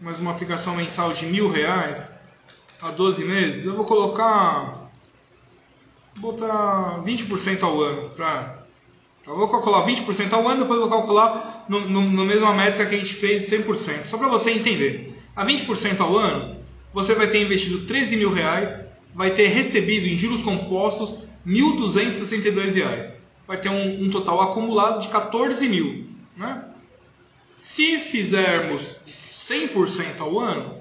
mais 0.00 0.18
uma 0.18 0.30
aplicação 0.30 0.74
mensal 0.74 1.12
de 1.12 1.26
mil 1.26 1.50
reais 1.50 2.14
a 2.80 2.90
12 2.90 3.26
meses, 3.26 3.66
eu 3.66 3.76
vou 3.76 3.84
colocar. 3.84 4.90
Vou 6.16 6.32
botar 6.32 7.02
20% 7.04 7.62
ao 7.62 7.82
ano 7.82 8.08
para 8.08 8.63
eu 9.26 9.36
vou 9.36 9.48
calcular 9.48 9.86
20% 9.86 10.32
ao 10.32 10.46
ano, 10.46 10.62
depois 10.62 10.80
eu 10.80 10.88
vou 10.88 10.98
calcular 10.98 11.64
no, 11.68 11.80
no, 11.88 12.02
no 12.02 12.24
mesma 12.24 12.52
métrica 12.52 12.86
que 12.86 12.94
a 12.94 12.98
gente 12.98 13.14
fez 13.14 13.48
100%. 13.50 14.04
Só 14.04 14.18
para 14.18 14.28
você 14.28 14.50
entender. 14.50 15.18
A 15.34 15.44
20% 15.44 16.00
ao 16.00 16.16
ano, 16.16 16.56
você 16.92 17.14
vai 17.14 17.26
ter 17.28 17.42
investido 17.42 17.86
13 17.86 18.16
mil 18.16 18.32
reais, 18.32 18.78
vai 19.14 19.30
ter 19.30 19.46
recebido 19.48 20.06
em 20.06 20.16
juros 20.16 20.42
compostos 20.42 21.14
R$ 21.44 21.52
1.262. 21.52 23.12
Vai 23.46 23.56
ter 23.56 23.68
um, 23.68 24.04
um, 24.04 24.10
total 24.10 24.40
acumulado 24.42 25.00
de 25.00 25.08
14 25.08 25.68
mil. 25.68 26.06
Né? 26.36 26.64
Se 27.56 27.98
fizermos 27.98 28.94
100% 29.06 30.20
ao 30.20 30.38
ano, 30.38 30.76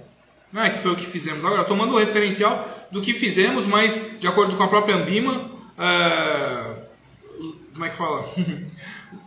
né, 0.52 0.70
que 0.70 0.80
foi 0.80 0.92
o 0.92 0.96
que 0.96 1.06
fizemos 1.06 1.44
agora, 1.44 1.64
tomando 1.64 1.96
o 1.96 1.98
referencial 1.98 2.68
do 2.92 3.02
que 3.02 3.14
fizemos, 3.14 3.66
mas 3.66 4.20
de 4.20 4.28
acordo 4.28 4.56
com 4.56 4.64
a 4.64 4.68
própria 4.68 4.96
Ambima, 4.96 5.50
é, 5.78 6.83
como 7.74 7.86
é 7.86 7.90
que 7.90 7.98
fala? 7.98 8.26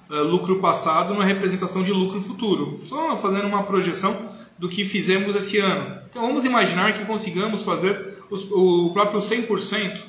É, 0.08 0.20
lucro 0.20 0.60
passado 0.60 1.20
é 1.20 1.26
representação 1.26 1.82
de 1.82 1.90
lucro 1.90 2.20
futuro. 2.20 2.80
Só 2.86 3.16
fazendo 3.16 3.48
uma 3.48 3.64
projeção 3.64 4.16
do 4.56 4.68
que 4.68 4.84
fizemos 4.84 5.34
esse 5.34 5.58
ano. 5.58 6.00
Então 6.08 6.22
vamos 6.22 6.44
imaginar 6.44 6.92
que 6.92 7.04
consigamos 7.04 7.62
fazer 7.62 8.14
os, 8.30 8.48
o 8.52 8.92
próprio 8.92 9.18
100% 9.18 10.00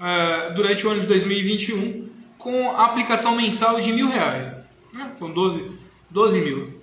é, 0.00 0.52
durante 0.54 0.86
o 0.86 0.90
ano 0.90 1.02
de 1.02 1.06
2021 1.06 2.08
com 2.38 2.70
a 2.70 2.86
aplicação 2.86 3.36
mensal 3.36 3.78
de 3.78 3.92
mil 3.92 4.08
reais. 4.08 4.56
Né? 4.92 5.12
São 5.14 5.30
12, 5.30 5.70
12 6.10 6.40
mil. 6.40 6.80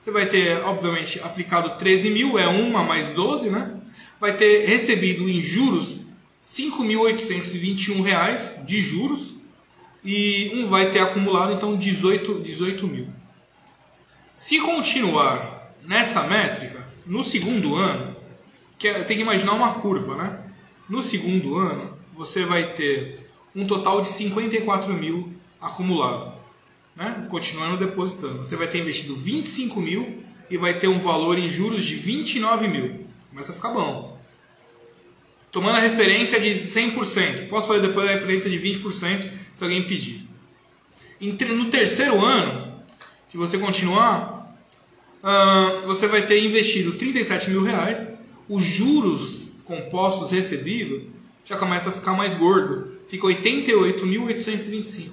Você 0.00 0.12
vai 0.12 0.26
ter, 0.26 0.62
obviamente, 0.62 1.20
aplicado 1.24 1.76
13 1.78 2.10
mil, 2.10 2.38
é 2.38 2.46
uma 2.46 2.84
mais 2.84 3.08
12, 3.08 3.50
né? 3.50 3.74
Vai 4.20 4.36
ter 4.36 4.64
recebido 4.66 5.28
em 5.28 5.40
juros 5.40 5.92
R$ 5.92 6.04
5.821 6.42 8.64
de 8.64 8.80
juros 8.80 9.34
e 10.04 10.50
um 10.54 10.68
vai 10.68 10.90
ter 10.90 10.98
acumulado 10.98 11.52
então 11.52 11.76
18, 11.76 12.40
18 12.40 12.86
mil. 12.86 13.08
Se 14.36 14.60
continuar 14.60 15.72
nessa 15.82 16.24
métrica, 16.24 16.86
no 17.06 17.22
segundo 17.22 17.76
ano, 17.76 18.14
que 18.78 18.88
é, 18.88 19.02
tem 19.04 19.16
que 19.16 19.22
imaginar 19.22 19.52
uma 19.52 19.74
curva, 19.74 20.16
né? 20.16 20.40
No 20.88 21.00
segundo 21.00 21.56
ano, 21.56 21.96
você 22.14 22.44
vai 22.44 22.72
ter 22.72 23.30
um 23.54 23.66
total 23.66 24.02
de 24.02 24.08
54 24.08 24.92
mil 24.92 25.32
acumulado, 25.60 26.34
né? 26.94 27.26
Continuando 27.30 27.78
depositando. 27.78 28.38
Você 28.38 28.56
vai 28.56 28.68
ter 28.68 28.80
investido 28.80 29.16
25 29.16 29.80
mil 29.80 30.22
e 30.50 30.58
vai 30.58 30.74
ter 30.74 30.88
um 30.88 30.98
valor 30.98 31.38
em 31.38 31.48
juros 31.48 31.84
de 31.84 31.94
29 31.94 32.68
mil. 32.68 33.06
Começa 33.30 33.52
a 33.52 33.54
ficar 33.54 33.70
bom. 33.70 34.20
Tomando 35.50 35.76
a 35.76 35.80
referência 35.80 36.40
de 36.40 36.50
100%. 36.50 37.48
Posso 37.48 37.68
fazer 37.68 37.80
depois 37.80 38.08
a 38.08 38.12
referência 38.12 38.50
de 38.50 38.58
20% 38.58 39.43
se 39.54 39.62
alguém 39.62 39.84
pedir. 39.84 40.26
No 41.20 41.66
terceiro 41.66 42.24
ano, 42.24 42.82
se 43.26 43.36
você 43.36 43.58
continuar, 43.58 44.56
você 45.86 46.06
vai 46.06 46.26
ter 46.26 46.42
investido 46.44 46.92
37 46.92 47.50
mil 47.50 47.62
reais, 47.62 48.06
os 48.48 48.62
juros 48.62 49.48
compostos 49.64 50.30
recebidos 50.30 51.02
já 51.44 51.56
começa 51.56 51.88
a 51.90 51.92
ficar 51.92 52.14
mais 52.14 52.34
gordo, 52.34 52.92
fica 53.06 53.26
88.825. 53.26 55.10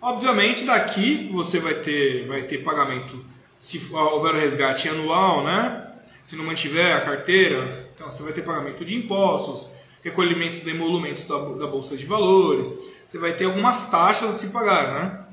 Obviamente 0.00 0.64
daqui 0.64 1.28
você 1.32 1.58
vai 1.58 1.74
ter 1.74 2.26
vai 2.26 2.42
ter 2.42 2.58
pagamento 2.58 3.24
se 3.58 3.82
houver 3.92 4.34
o 4.34 4.38
resgate 4.38 4.88
anual, 4.88 5.42
né? 5.42 5.88
Se 6.22 6.36
não 6.36 6.44
mantiver 6.44 6.96
a 6.96 7.00
carteira, 7.00 7.90
então 7.94 8.08
você 8.08 8.22
vai 8.22 8.32
ter 8.32 8.42
pagamento 8.42 8.84
de 8.84 8.94
impostos, 8.94 9.68
recolhimento 10.02 10.64
de 10.64 10.70
emolumentos 10.70 11.24
da, 11.24 11.36
da 11.36 11.66
Bolsa 11.66 11.96
de 11.96 12.06
Valores, 12.06 12.76
você 13.08 13.18
vai 13.18 13.32
ter 13.32 13.46
algumas 13.46 13.88
taxas 13.90 14.30
a 14.30 14.32
se 14.32 14.48
pagar, 14.48 14.92
né? 14.92 15.26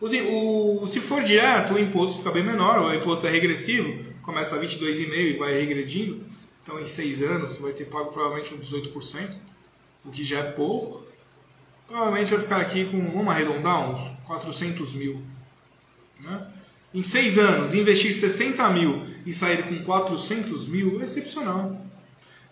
O, 0.00 0.82
o, 0.82 0.86
se 0.86 1.00
for 1.00 1.22
direto, 1.22 1.74
o 1.74 1.78
imposto 1.78 2.18
fica 2.18 2.30
bem 2.30 2.42
menor, 2.42 2.80
o 2.80 2.94
imposto 2.94 3.26
é 3.26 3.30
regressivo, 3.30 4.04
começa 4.22 4.56
a 4.56 4.60
22,5% 4.60 5.14
e 5.14 5.36
vai 5.38 5.52
regredindo. 5.54 6.24
Então, 6.62 6.78
em 6.78 6.86
seis 6.86 7.22
anos, 7.22 7.58
vai 7.58 7.72
ter 7.72 7.86
pago 7.86 8.12
provavelmente 8.12 8.54
uns 8.54 8.70
18%, 8.70 9.36
o 10.04 10.10
que 10.10 10.22
já 10.22 10.38
é 10.38 10.52
pouco. 10.52 11.04
Provavelmente 11.86 12.30
vai 12.30 12.40
ficar 12.40 12.60
aqui 12.60 12.84
com, 12.84 13.10
vamos 13.10 13.28
arredondar, 13.28 13.90
uns 13.90 14.16
400 14.26 14.92
mil. 14.92 15.22
Né? 16.20 16.46
em 16.94 17.02
seis 17.02 17.38
anos, 17.38 17.72
investir 17.72 18.12
60 18.12 18.68
mil 18.70 19.02
e 19.24 19.32
sair 19.32 19.62
com 19.62 19.78
400 19.82 20.66
mil 20.66 21.00
é 21.00 21.04
excepcional. 21.04 21.80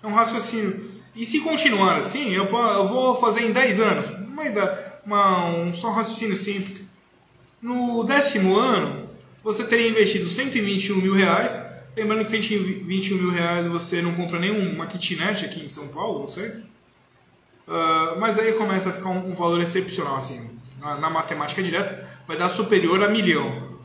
É 0.03 0.07
um 0.07 0.15
raciocínio. 0.15 0.81
E 1.15 1.27
se 1.27 1.41
continuar 1.41 1.97
assim, 1.97 2.31
eu, 2.31 2.45
eu 2.45 2.89
vou 2.89 3.21
fazer 3.21 3.43
em 3.43 3.53
10 3.53 3.81
anos. 3.81 4.07
Uma, 4.29 4.45
uma, 5.05 5.47
um 5.47 5.75
só 5.75 5.91
raciocínio 5.91 6.37
simples. 6.37 6.85
No 7.61 8.05
décimo 8.05 8.57
ano, 8.57 9.09
você 9.45 9.65
teria 9.65 9.91
investido 9.91 10.29
121 10.29 10.97
mil 10.97 11.13
reais. 11.13 11.55
Lembrando 12.01 12.23
que 12.23 12.31
121 12.31 13.19
mil 13.19 13.31
reais 13.31 13.67
você 13.67 14.01
não 14.01 14.15
compra 14.15 14.39
nenhuma 14.39 14.87
kitnet 14.87 15.45
aqui 15.45 15.63
em 15.63 15.69
São 15.69 15.89
Paulo, 15.89 16.23
no 16.23 16.29
centro. 16.31 16.61
Uh, 17.69 18.19
mas 18.19 18.39
aí 18.39 18.55
começa 18.55 18.89
a 18.89 18.93
ficar 18.93 19.11
um, 19.11 19.31
um 19.31 19.35
valor 19.35 19.61
excepcional, 19.61 20.17
assim, 20.17 20.59
na, 20.81 20.97
na 20.97 21.11
matemática 21.11 21.63
direta, 21.63 22.09
vai 22.27 22.39
dar 22.39 22.49
superior 22.49 23.05
a 23.05 23.09
milhão. 23.11 23.79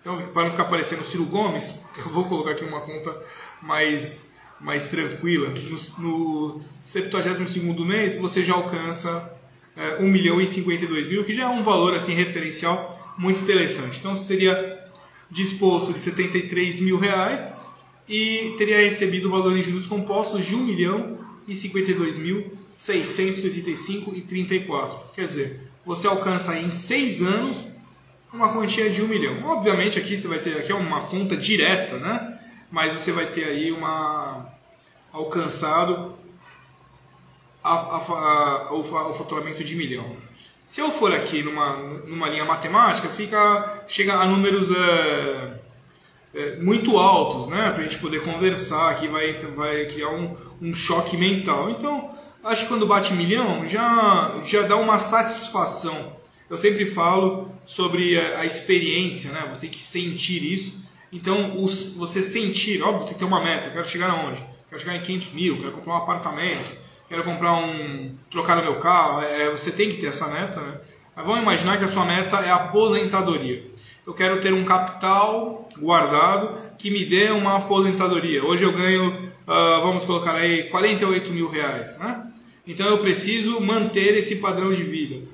Então, 0.00 0.20
para 0.32 0.42
não 0.42 0.50
ficar 0.50 0.64
parecendo 0.64 1.04
Ciro 1.04 1.24
Gomes, 1.24 1.84
eu 2.04 2.10
vou 2.10 2.24
colocar 2.24 2.50
aqui 2.50 2.64
uma 2.64 2.80
conta 2.80 3.16
mais, 3.62 4.32
mais 4.60 4.88
tranquila. 4.88 5.48
No, 5.48 6.54
no 6.54 6.60
72 6.82 7.56
mês, 7.86 8.16
você 8.16 8.42
já 8.42 8.54
alcança 8.54 9.38
é, 9.76 10.02
1 10.02 10.02
milhão 10.02 10.40
e 10.40 10.48
52 10.48 11.06
mil, 11.06 11.24
que 11.24 11.32
já 11.32 11.44
é 11.44 11.48
um 11.48 11.62
valor 11.62 11.94
assim 11.94 12.12
referencial 12.12 13.14
muito 13.16 13.40
interessante. 13.40 14.00
Então, 14.00 14.16
você 14.16 14.26
teria 14.26 14.81
disposto 15.32 15.94
de 15.94 15.98
73 15.98 16.78
mil 16.80 16.98
reais 16.98 17.50
e 18.06 18.54
teria 18.58 18.76
recebido 18.76 19.28
o 19.28 19.30
valor 19.30 19.56
em 19.56 19.62
juros 19.62 19.86
compostos 19.86 20.44
de 20.44 20.54
1 20.54 20.58
milhão 20.58 21.18
e 21.48 21.56
52 21.56 22.18
mil 22.18 22.52
685 22.74 24.14
e 24.14 24.20
34. 24.20 25.12
Quer 25.14 25.26
dizer, 25.26 25.60
você 25.84 26.06
alcança 26.06 26.58
em 26.58 26.70
6 26.70 27.22
anos 27.22 27.66
uma 28.32 28.52
quantia 28.52 28.90
de 28.90 29.02
um 29.02 29.08
milhão. 29.08 29.42
Obviamente 29.44 29.98
aqui 29.98 30.16
você 30.16 30.28
vai 30.28 30.38
ter 30.38 30.58
aqui 30.58 30.70
é 30.70 30.74
uma 30.74 31.02
conta 31.02 31.36
direta, 31.36 31.98
né? 31.98 32.38
Mas 32.70 32.92
você 32.92 33.10
vai 33.10 33.26
ter 33.26 33.44
aí 33.44 33.72
uma 33.72 34.52
alcançado 35.10 36.14
a, 37.64 37.72
a, 37.72 37.96
a, 37.96 38.72
o, 38.74 38.80
o 38.80 39.14
faturamento 39.14 39.64
de 39.64 39.74
milhão. 39.76 40.16
Se 40.64 40.80
eu 40.80 40.90
for 40.90 41.12
aqui 41.12 41.42
numa, 41.42 41.76
numa 42.06 42.28
linha 42.28 42.44
matemática, 42.44 43.08
fica 43.08 43.82
chega 43.86 44.14
a 44.14 44.26
números 44.26 44.70
é, 44.70 45.60
é, 46.34 46.56
muito 46.56 46.98
altos, 46.98 47.48
né? 47.48 47.70
Para 47.70 47.80
a 47.80 47.82
gente 47.82 47.98
poder 47.98 48.22
conversar 48.22 48.90
aqui, 48.90 49.08
vai, 49.08 49.32
vai 49.54 49.86
criar 49.86 50.10
um, 50.10 50.36
um 50.60 50.74
choque 50.74 51.16
mental. 51.16 51.70
Então, 51.70 52.08
acho 52.44 52.62
que 52.62 52.68
quando 52.68 52.86
bate 52.86 53.12
milhão 53.12 53.66
já, 53.66 54.40
já 54.44 54.62
dá 54.62 54.76
uma 54.76 54.98
satisfação 54.98 56.22
eu 56.52 56.58
sempre 56.58 56.84
falo 56.84 57.50
sobre 57.64 58.20
a, 58.20 58.40
a 58.40 58.44
experiência, 58.44 59.32
né? 59.32 59.46
Você 59.48 59.62
tem 59.62 59.70
que 59.70 59.82
sentir 59.82 60.44
isso. 60.44 60.74
Então, 61.10 61.58
os, 61.64 61.94
você 61.94 62.20
sentir, 62.20 62.82
óbvio, 62.82 62.98
você 62.98 63.04
tem 63.06 63.14
que 63.14 63.18
ter 63.20 63.24
uma 63.24 63.42
meta. 63.42 63.68
Eu 63.68 63.72
quero 63.72 63.88
chegar 63.88 64.10
aonde? 64.10 64.44
Quero 64.68 64.78
chegar 64.78 64.94
em 64.94 65.00
500 65.00 65.30
mil, 65.30 65.56
quero 65.56 65.72
comprar 65.72 65.94
um 65.94 65.96
apartamento, 65.96 66.76
quero 67.12 67.24
comprar 67.24 67.52
um. 67.52 68.14
trocar 68.30 68.58
o 68.58 68.62
meu 68.62 68.76
carro. 68.76 69.22
É, 69.22 69.50
você 69.50 69.70
tem 69.70 69.90
que 69.90 69.98
ter 69.98 70.06
essa 70.06 70.28
meta, 70.28 70.60
né? 70.60 70.80
Mas 71.14 71.26
vamos 71.26 71.42
imaginar 71.42 71.76
que 71.76 71.84
a 71.84 71.88
sua 71.88 72.06
meta 72.06 72.38
é 72.38 72.50
a 72.50 72.54
aposentadoria. 72.54 73.70
eu 74.06 74.14
quero 74.14 74.40
ter 74.40 74.54
um 74.54 74.64
capital 74.64 75.68
guardado 75.78 76.58
que 76.78 76.90
me 76.90 77.04
dê 77.04 77.30
uma 77.30 77.58
aposentadoria. 77.58 78.42
Hoje 78.42 78.64
eu 78.64 78.72
ganho, 78.72 79.30
uh, 79.46 79.82
vamos 79.82 80.06
colocar 80.06 80.34
aí, 80.34 80.70
48 80.70 81.30
mil 81.32 81.50
reais. 81.50 81.98
Né? 81.98 82.28
Então 82.66 82.88
eu 82.88 82.98
preciso 82.98 83.60
manter 83.60 84.16
esse 84.16 84.36
padrão 84.36 84.72
de 84.72 84.82
vida. 84.82 85.26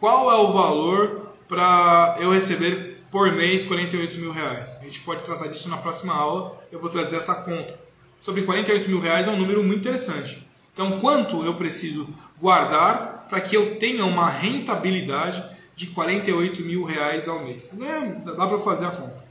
Qual 0.00 0.32
é 0.32 0.36
o 0.36 0.52
valor 0.52 1.32
para 1.46 2.16
eu 2.18 2.32
receber 2.32 3.04
por 3.08 3.30
mês 3.32 3.62
48 3.62 4.18
mil 4.18 4.32
reais? 4.32 4.78
A 4.80 4.84
gente 4.84 5.00
pode 5.02 5.22
tratar 5.22 5.46
disso 5.46 5.68
na 5.68 5.76
próxima 5.76 6.12
aula. 6.12 6.60
Eu 6.72 6.80
vou 6.80 6.90
trazer 6.90 7.16
essa 7.16 7.36
conta. 7.36 7.78
Sobre 8.20 8.42
48 8.42 8.88
mil 8.88 8.98
reais 8.98 9.28
é 9.28 9.30
um 9.30 9.38
número 9.38 9.62
muito 9.62 9.78
interessante. 9.78 10.49
Então, 10.72 10.98
quanto 11.00 11.44
eu 11.44 11.54
preciso 11.54 12.08
guardar 12.40 13.26
para 13.28 13.40
que 13.40 13.56
eu 13.56 13.76
tenha 13.76 14.04
uma 14.04 14.28
rentabilidade 14.28 15.42
de 15.74 15.86
48 15.88 16.62
mil 16.62 16.84
reais 16.84 17.28
ao 17.28 17.44
mês? 17.44 17.70
É, 17.80 18.00
dá 18.36 18.46
para 18.46 18.58
fazer 18.58 18.86
a 18.86 18.90
conta. 18.90 19.24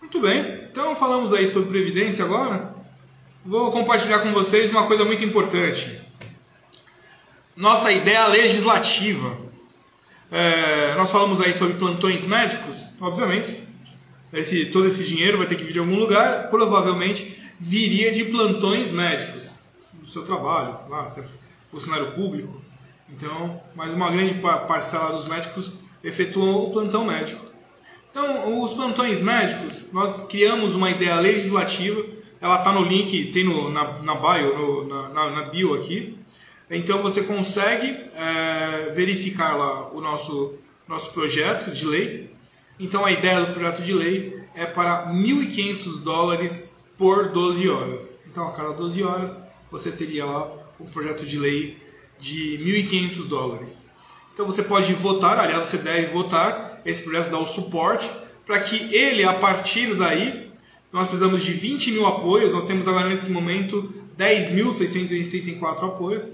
Muito 0.00 0.20
bem. 0.20 0.40
Então, 0.70 0.94
falamos 0.96 1.32
aí 1.32 1.48
sobre 1.48 1.70
previdência 1.70 2.24
agora. 2.24 2.74
Vou 3.44 3.70
compartilhar 3.72 4.20
com 4.20 4.32
vocês 4.32 4.70
uma 4.70 4.86
coisa 4.86 5.04
muito 5.04 5.24
importante 5.24 6.02
nossa 7.56 7.92
ideia 7.92 8.26
legislativa. 8.28 9.36
É, 10.30 10.94
nós 10.94 11.10
falamos 11.10 11.40
aí 11.40 11.52
sobre 11.52 11.74
plantões 11.74 12.24
médicos, 12.24 12.84
obviamente. 13.00 13.60
Esse, 14.32 14.66
todo 14.66 14.86
esse 14.86 15.04
dinheiro 15.04 15.38
vai 15.38 15.46
ter 15.46 15.56
que 15.56 15.64
vir 15.64 15.74
de 15.74 15.78
algum 15.78 15.96
lugar, 15.96 16.48
provavelmente 16.48 17.38
viria 17.60 18.10
de 18.10 18.24
plantões 18.24 18.90
médicos 18.90 19.52
do 20.02 20.08
seu 20.08 20.24
trabalho, 20.24 20.78
lá, 20.88 21.04
você 21.04 21.20
é 21.20 21.24
funcionário 21.70 22.12
público. 22.12 22.60
Então, 23.08 23.62
mais 23.74 23.94
uma 23.94 24.10
grande 24.10 24.34
parcela 24.34 25.12
dos 25.12 25.26
médicos 25.26 25.72
efetuam 26.02 26.64
o 26.64 26.70
plantão 26.72 27.04
médico. 27.04 27.46
Então, 28.10 28.60
os 28.60 28.72
plantões 28.74 29.20
médicos, 29.20 29.86
nós 29.92 30.26
criamos 30.26 30.74
uma 30.74 30.90
ideia 30.90 31.18
legislativa, 31.20 32.04
ela 32.40 32.58
está 32.58 32.72
no 32.72 32.82
link, 32.82 33.30
tem 33.32 33.44
no, 33.44 33.70
na, 33.70 34.02
na 34.02 34.14
bio, 34.16 34.84
no, 34.84 35.08
na, 35.14 35.30
na 35.30 35.42
bio 35.42 35.74
aqui, 35.74 36.18
então 36.68 37.00
você 37.02 37.22
consegue 37.22 37.86
é, 38.16 38.90
verificar 38.94 39.56
lá 39.56 39.90
o 39.90 40.00
nosso, 40.00 40.54
nosso 40.88 41.12
projeto 41.12 41.70
de 41.70 41.86
lei. 41.86 42.34
Então 42.80 43.04
a 43.04 43.12
ideia 43.12 43.44
do 43.44 43.52
projeto 43.52 43.82
de 43.82 43.92
lei 43.92 44.42
é 44.54 44.66
para 44.66 45.12
1.500 45.12 46.02
dólares 46.02 46.72
por 46.96 47.28
12 47.28 47.68
horas. 47.68 48.18
Então 48.26 48.48
a 48.48 48.52
cada 48.52 48.72
12 48.72 49.02
horas 49.02 49.36
você 49.72 49.90
teria 49.90 50.24
lá 50.24 50.52
um 50.78 50.86
projeto 50.86 51.26
de 51.26 51.38
lei 51.38 51.78
de 52.20 52.58
1.500 52.62 53.26
dólares. 53.26 53.86
Então 54.32 54.46
você 54.46 54.62
pode 54.62 54.92
votar, 54.92 55.38
aliás, 55.38 55.66
você 55.66 55.78
deve 55.78 56.06
votar, 56.12 56.80
esse 56.84 57.02
projeto 57.02 57.30
dá 57.30 57.38
o 57.38 57.46
suporte, 57.46 58.08
para 58.46 58.60
que 58.60 58.94
ele, 58.94 59.24
a 59.24 59.34
partir 59.34 59.94
daí, 59.94 60.52
nós 60.92 61.08
precisamos 61.08 61.42
de 61.42 61.52
20 61.52 61.90
mil 61.90 62.06
apoios, 62.06 62.52
nós 62.52 62.64
temos 62.64 62.86
agora 62.86 63.08
nesse 63.08 63.30
momento 63.30 63.92
10.684 64.16 65.84
apoios, 65.84 66.30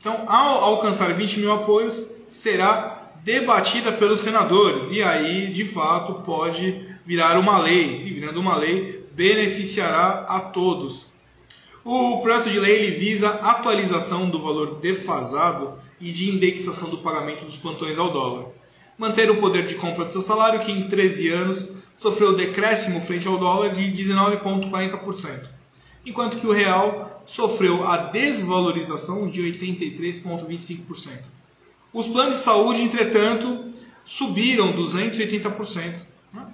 então, 0.00 0.24
ao 0.28 0.62
alcançar 0.64 1.12
20 1.12 1.40
mil 1.40 1.52
apoios, 1.52 2.00
será 2.28 3.10
debatida 3.24 3.92
pelos 3.92 4.20
senadores 4.20 4.90
e 4.90 5.02
aí, 5.02 5.48
de 5.52 5.64
fato, 5.64 6.22
pode 6.22 6.86
virar 7.04 7.38
uma 7.38 7.58
lei. 7.58 8.06
E 8.06 8.12
virando 8.12 8.38
uma 8.38 8.56
lei, 8.56 9.04
beneficiará 9.12 10.24
a 10.28 10.40
todos. 10.40 11.06
O 11.84 12.20
projeto 12.20 12.50
de 12.50 12.60
lei 12.60 12.76
ele 12.76 12.96
visa 12.96 13.28
atualização 13.28 14.28
do 14.28 14.42
valor 14.42 14.76
defasado 14.80 15.74
e 16.00 16.12
de 16.12 16.30
indexação 16.30 16.90
do 16.90 16.98
pagamento 16.98 17.44
dos 17.44 17.56
plantões 17.56 17.98
ao 17.98 18.12
dólar. 18.12 18.46
Manter 18.96 19.30
o 19.30 19.36
poder 19.38 19.66
de 19.66 19.76
compra 19.76 20.04
do 20.04 20.12
seu 20.12 20.20
salário, 20.20 20.60
que 20.60 20.72
em 20.72 20.88
13 20.88 21.28
anos 21.30 21.68
sofreu 21.98 22.34
decréscimo 22.34 23.00
frente 23.00 23.26
ao 23.26 23.38
dólar 23.38 23.70
de 23.70 23.82
19,40%, 23.92 25.46
enquanto 26.04 26.38
que 26.38 26.46
o 26.46 26.52
real 26.52 27.22
sofreu 27.26 27.86
a 27.86 27.96
desvalorização 27.96 29.28
de 29.28 29.42
83,25%. 29.42 31.38
Os 31.92 32.06
planos 32.06 32.38
de 32.38 32.42
saúde, 32.42 32.82
entretanto, 32.82 33.72
subiram 34.04 34.72
280%. 34.72 35.94
Né? 36.32 36.46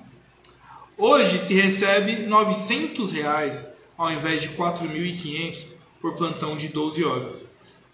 Hoje 0.97 1.39
se 1.39 1.55
recebe 1.55 2.27
900 2.27 3.13
reais, 3.13 3.74
ao 4.05 4.13
invés 4.13 4.43
de 4.43 4.49
R$ 4.49 4.57
4.500 4.57 5.65
por 6.01 6.15
plantão 6.15 6.57
de 6.57 6.69
12 6.69 7.05
horas. 7.05 7.47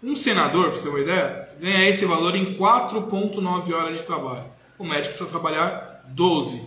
Um 0.03 0.15
senador, 0.15 0.65
para 0.65 0.77
você 0.77 0.83
ter 0.83 0.89
uma 0.89 0.99
ideia, 0.99 1.49
ganha 1.59 1.87
esse 1.87 2.05
valor 2.05 2.35
em 2.35 2.53
4,9 2.55 3.73
horas 3.73 3.97
de 3.97 4.03
trabalho. 4.03 4.45
O 4.77 4.83
médico 4.83 5.15
precisa 5.15 5.29
trabalhar 5.29 6.03
12. 6.09 6.63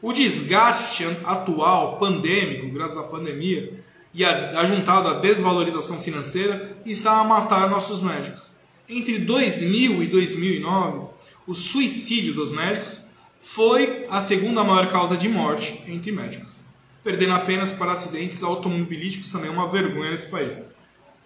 O 0.00 0.12
desgaste 0.12 1.04
atual, 1.24 1.98
pandêmico, 1.98 2.70
graças 2.70 2.96
à 2.96 3.02
pandemia, 3.02 3.82
e 4.14 4.24
ajuntado 4.24 5.08
à 5.08 5.14
desvalorização 5.14 6.00
financeira, 6.00 6.76
está 6.86 7.18
a 7.18 7.24
matar 7.24 7.68
nossos 7.68 8.00
médicos. 8.00 8.50
Entre 8.88 9.18
2000 9.18 10.02
e 10.02 10.06
2009, 10.06 11.08
o 11.46 11.54
suicídio 11.54 12.32
dos 12.32 12.52
médicos 12.52 13.00
foi 13.40 14.06
a 14.08 14.20
segunda 14.20 14.64
maior 14.64 14.88
causa 14.88 15.16
de 15.16 15.28
morte 15.28 15.82
entre 15.86 16.12
médicos, 16.12 16.57
perdendo 17.02 17.34
apenas 17.34 17.72
para 17.72 17.92
acidentes 17.92 18.42
automobilísticos, 18.42 19.30
também 19.30 19.50
uma 19.50 19.68
vergonha 19.68 20.10
nesse 20.10 20.26
país. 20.26 20.64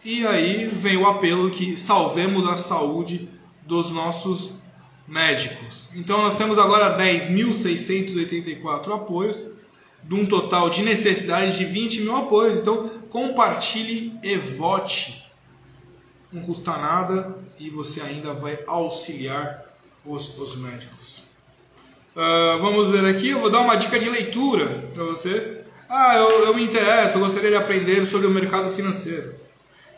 E 0.05 0.27
aí 0.27 0.67
vem 0.69 0.97
o 0.97 1.07
apelo 1.07 1.51
que 1.51 1.77
salvemos 1.77 2.47
a 2.49 2.57
saúde 2.57 3.29
dos 3.67 3.91
nossos 3.91 4.55
médicos. 5.07 5.89
Então 5.95 6.23
nós 6.23 6.37
temos 6.37 6.59
agora 6.59 6.99
10.684 6.99 8.95
apoios 8.95 9.47
de 10.03 10.15
um 10.15 10.27
total 10.27 10.69
de 10.69 10.83
necessidade 10.83 11.57
de 11.57 11.65
20 11.65 12.01
mil 12.03 12.17
apoios. 12.17 12.59
Então, 12.59 12.89
compartilhe 13.09 14.19
e 14.23 14.37
vote. 14.37 15.23
Não 16.33 16.43
custa 16.43 16.77
nada 16.77 17.39
e 17.59 17.71
você 17.71 18.01
ainda 18.01 18.33
vai 18.33 18.59
auxiliar 18.67 19.65
os, 20.05 20.37
os 20.39 20.57
médicos. 20.57 21.23
Uh, 22.15 22.61
vamos 22.61 22.91
ver 22.91 23.05
aqui, 23.07 23.31
eu 23.31 23.41
vou 23.41 23.51
dar 23.51 23.61
uma 23.61 23.77
dica 23.77 23.99
de 23.99 24.11
leitura 24.11 24.67
para 24.93 25.05
você. 25.05 25.62
Ah, 25.95 26.17
eu, 26.17 26.47
eu 26.47 26.55
me 26.55 26.65
interesso, 26.65 27.19
eu 27.19 27.21
gostaria 27.21 27.51
de 27.51 27.57
aprender 27.57 28.07
sobre 28.07 28.27
o 28.27 28.31
mercado 28.31 28.71
financeiro. 28.71 29.35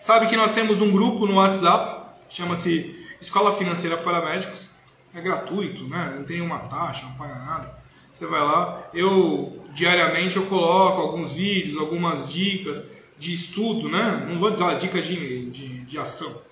Sabe 0.00 0.26
que 0.26 0.37
nós 0.37 0.52
temos 0.52 0.83
um 0.83 0.90
grupo 0.90 1.24
no 1.24 1.37
WhatsApp, 1.37 2.16
chama-se 2.28 2.96
Escola 3.20 3.52
Financeira 3.52 3.98
para 3.98 4.20
Médicos. 4.20 4.72
É 5.14 5.20
gratuito, 5.20 5.87
né? 5.87 6.14
não 6.16 6.24
tem 6.24 6.38
nenhuma 6.38 6.59
taxa, 6.59 7.04
não 7.04 7.12
paga 7.12 7.37
nada. 7.37 7.78
Você 8.12 8.26
vai 8.26 8.40
lá, 8.40 8.88
eu 8.92 9.64
diariamente 9.72 10.37
eu 10.37 10.46
coloco 10.46 11.00
alguns 11.00 11.35
vídeos, 11.35 11.76
algumas 11.76 12.28
dicas 12.28 12.83
de 13.16 13.33
estudo, 13.33 13.88
né? 13.88 14.26
Não 14.28 14.40
vou 14.40 14.50
dar 14.50 14.74
dica 14.74 15.00
de, 15.00 15.48
de, 15.48 15.85
de 15.85 15.96
ação, 15.96 16.42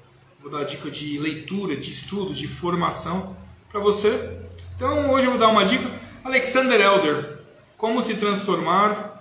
vou 0.40 0.52
dar 0.52 0.62
dica 0.62 0.88
de 0.88 1.18
leitura, 1.18 1.76
de 1.76 1.90
estudo, 1.90 2.32
de 2.32 2.46
formação 2.46 3.36
para 3.68 3.80
você. 3.80 4.38
Então 4.76 5.10
hoje 5.10 5.26
eu 5.26 5.32
vou 5.32 5.40
dar 5.40 5.48
uma 5.48 5.64
dica. 5.64 5.90
Alexander 6.22 6.80
Elder, 6.80 7.40
Como 7.76 8.00
se 8.00 8.14
transformar 8.14 9.11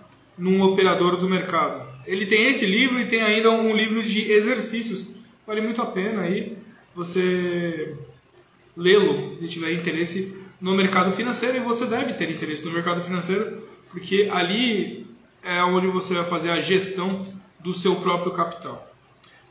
num 0.41 0.59
operador 0.63 1.17
do 1.17 1.29
mercado. 1.29 1.87
Ele 2.05 2.25
tem 2.25 2.47
esse 2.47 2.65
livro 2.65 2.99
e 2.99 3.05
tem 3.05 3.21
ainda 3.21 3.51
um 3.51 3.75
livro 3.75 4.01
de 4.01 4.31
exercícios. 4.31 5.05
Vale 5.45 5.61
muito 5.61 5.79
a 5.79 5.85
pena 5.85 6.23
aí 6.23 6.57
você 6.95 7.95
lê-lo 8.75 9.37
se 9.39 9.47
tiver 9.47 9.71
interesse 9.71 10.35
no 10.59 10.73
mercado 10.73 11.11
financeiro 11.11 11.57
e 11.57 11.59
você 11.59 11.85
deve 11.85 12.13
ter 12.13 12.29
interesse 12.31 12.65
no 12.65 12.71
mercado 12.71 13.01
financeiro 13.03 13.61
porque 13.91 14.27
ali 14.31 15.05
é 15.43 15.63
onde 15.63 15.85
você 15.87 16.15
vai 16.15 16.25
fazer 16.25 16.49
a 16.49 16.59
gestão 16.59 17.27
do 17.59 17.71
seu 17.71 17.97
próprio 17.97 18.31
capital. 18.31 18.91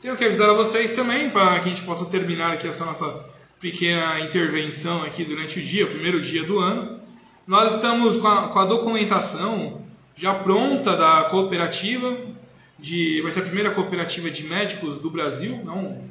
Tenho 0.01 0.17
que 0.17 0.25
avisar 0.25 0.49
a 0.49 0.53
vocês 0.53 0.91
também 0.91 1.29
para 1.29 1.57
que 1.59 1.69
a 1.69 1.73
gente 1.73 1.83
possa 1.83 2.05
terminar 2.05 2.51
aqui 2.51 2.67
essa 2.67 2.83
nossa 2.83 3.25
pequena 3.61 4.19
intervenção 4.19 5.03
aqui 5.03 5.23
durante 5.23 5.59
o 5.59 5.63
dia, 5.63 5.85
o 5.85 5.89
primeiro 5.89 6.21
dia 6.21 6.43
do 6.43 6.59
ano. 6.59 6.99
Nós 7.47 7.75
estamos 7.75 8.17
com 8.17 8.27
a, 8.27 8.49
com 8.49 8.59
a 8.59 8.65
documentação 8.65 9.81
já 10.15 10.33
pronta 10.35 10.95
da 10.95 11.23
cooperativa 11.25 12.17
de 12.77 13.21
vai 13.21 13.31
ser 13.31 13.41
a 13.41 13.43
primeira 13.43 13.71
cooperativa 13.71 14.29
de 14.29 14.43
médicos 14.43 14.97
do 14.97 15.09
Brasil, 15.09 15.61
não 15.63 16.09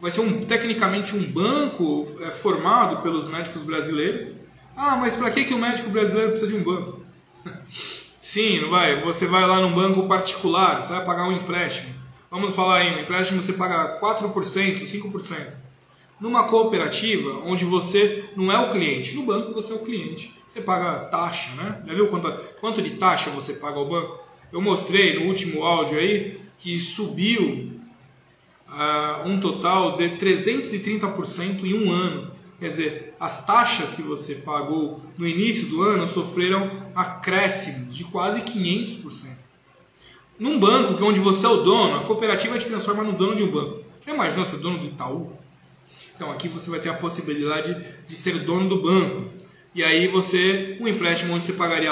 vai 0.00 0.10
ser 0.10 0.20
um, 0.20 0.44
tecnicamente 0.44 1.16
um 1.16 1.24
banco 1.24 2.06
é, 2.20 2.30
formado 2.30 3.02
pelos 3.02 3.28
médicos 3.28 3.62
brasileiros. 3.62 4.32
Ah, 4.76 4.96
mas 4.96 5.16
para 5.16 5.30
que, 5.30 5.44
que 5.44 5.54
o 5.54 5.58
médico 5.58 5.90
brasileiro 5.90 6.30
precisa 6.30 6.50
de 6.50 6.56
um 6.56 6.62
banco? 6.62 7.00
Sim, 8.20 8.60
não 8.60 8.70
vai. 8.70 9.00
Você 9.02 9.26
vai 9.26 9.46
lá 9.46 9.60
num 9.60 9.74
banco 9.74 10.06
particular, 10.06 10.80
você 10.80 10.92
vai 10.92 11.04
pagar 11.04 11.28
um 11.28 11.32
empréstimo. 11.32 11.94
Vamos 12.30 12.54
falar 12.54 12.78
aí, 12.78 12.96
um 12.96 13.00
empréstimo 13.00 13.42
você 13.42 13.52
paga 13.52 14.00
4%, 14.00 14.32
5%. 14.32 15.63
Numa 16.20 16.44
cooperativa, 16.44 17.40
onde 17.44 17.64
você 17.64 18.30
não 18.36 18.50
é 18.50 18.58
o 18.58 18.70
cliente, 18.70 19.14
no 19.16 19.24
banco 19.24 19.52
você 19.52 19.72
é 19.72 19.76
o 19.76 19.80
cliente. 19.80 20.32
Você 20.48 20.60
paga 20.60 21.06
taxa, 21.06 21.50
né? 21.56 21.82
Já 21.86 21.94
viu 21.94 22.08
quanto, 22.08 22.30
quanto 22.60 22.80
de 22.80 22.90
taxa 22.90 23.30
você 23.30 23.54
paga 23.54 23.76
ao 23.76 23.88
banco? 23.88 24.18
Eu 24.52 24.60
mostrei 24.60 25.18
no 25.18 25.26
último 25.26 25.64
áudio 25.64 25.98
aí 25.98 26.38
que 26.58 26.78
subiu 26.78 27.72
uh, 28.68 29.28
um 29.28 29.40
total 29.40 29.96
de 29.96 30.10
330% 30.10 31.64
em 31.64 31.74
um 31.74 31.90
ano. 31.90 32.30
Quer 32.60 32.68
dizer, 32.68 33.14
as 33.18 33.44
taxas 33.44 33.94
que 33.94 34.02
você 34.02 34.36
pagou 34.36 35.02
no 35.18 35.26
início 35.26 35.66
do 35.66 35.82
ano 35.82 36.06
sofreram 36.06 36.70
acréscimos 36.94 37.94
de 37.94 38.04
quase 38.04 38.42
500%. 38.42 39.30
Num 40.38 40.58
banco, 40.58 40.96
que 40.96 41.02
onde 41.02 41.20
você 41.20 41.46
é 41.46 41.48
o 41.48 41.62
dono, 41.62 41.96
a 41.96 42.04
cooperativa 42.04 42.58
te 42.58 42.66
transforma 42.66 43.02
no 43.02 43.12
dono 43.12 43.36
de 43.36 43.42
um 43.42 43.50
banco. 43.50 43.80
Já 44.06 44.14
imaginou 44.14 44.44
ser 44.44 44.58
dono 44.58 44.78
do 44.78 44.86
Itaú? 44.86 45.32
Então 46.14 46.30
aqui 46.30 46.48
você 46.48 46.70
vai 46.70 46.80
ter 46.80 46.88
a 46.88 46.94
possibilidade 46.94 47.84
de 48.06 48.16
ser 48.16 48.38
dono 48.40 48.68
do 48.68 48.82
banco. 48.82 49.30
E 49.74 49.82
aí 49.82 50.08
você, 50.08 50.76
um 50.80 50.86
empréstimo 50.86 51.34
onde 51.34 51.44
você 51.44 51.54
pagaria 51.54 51.90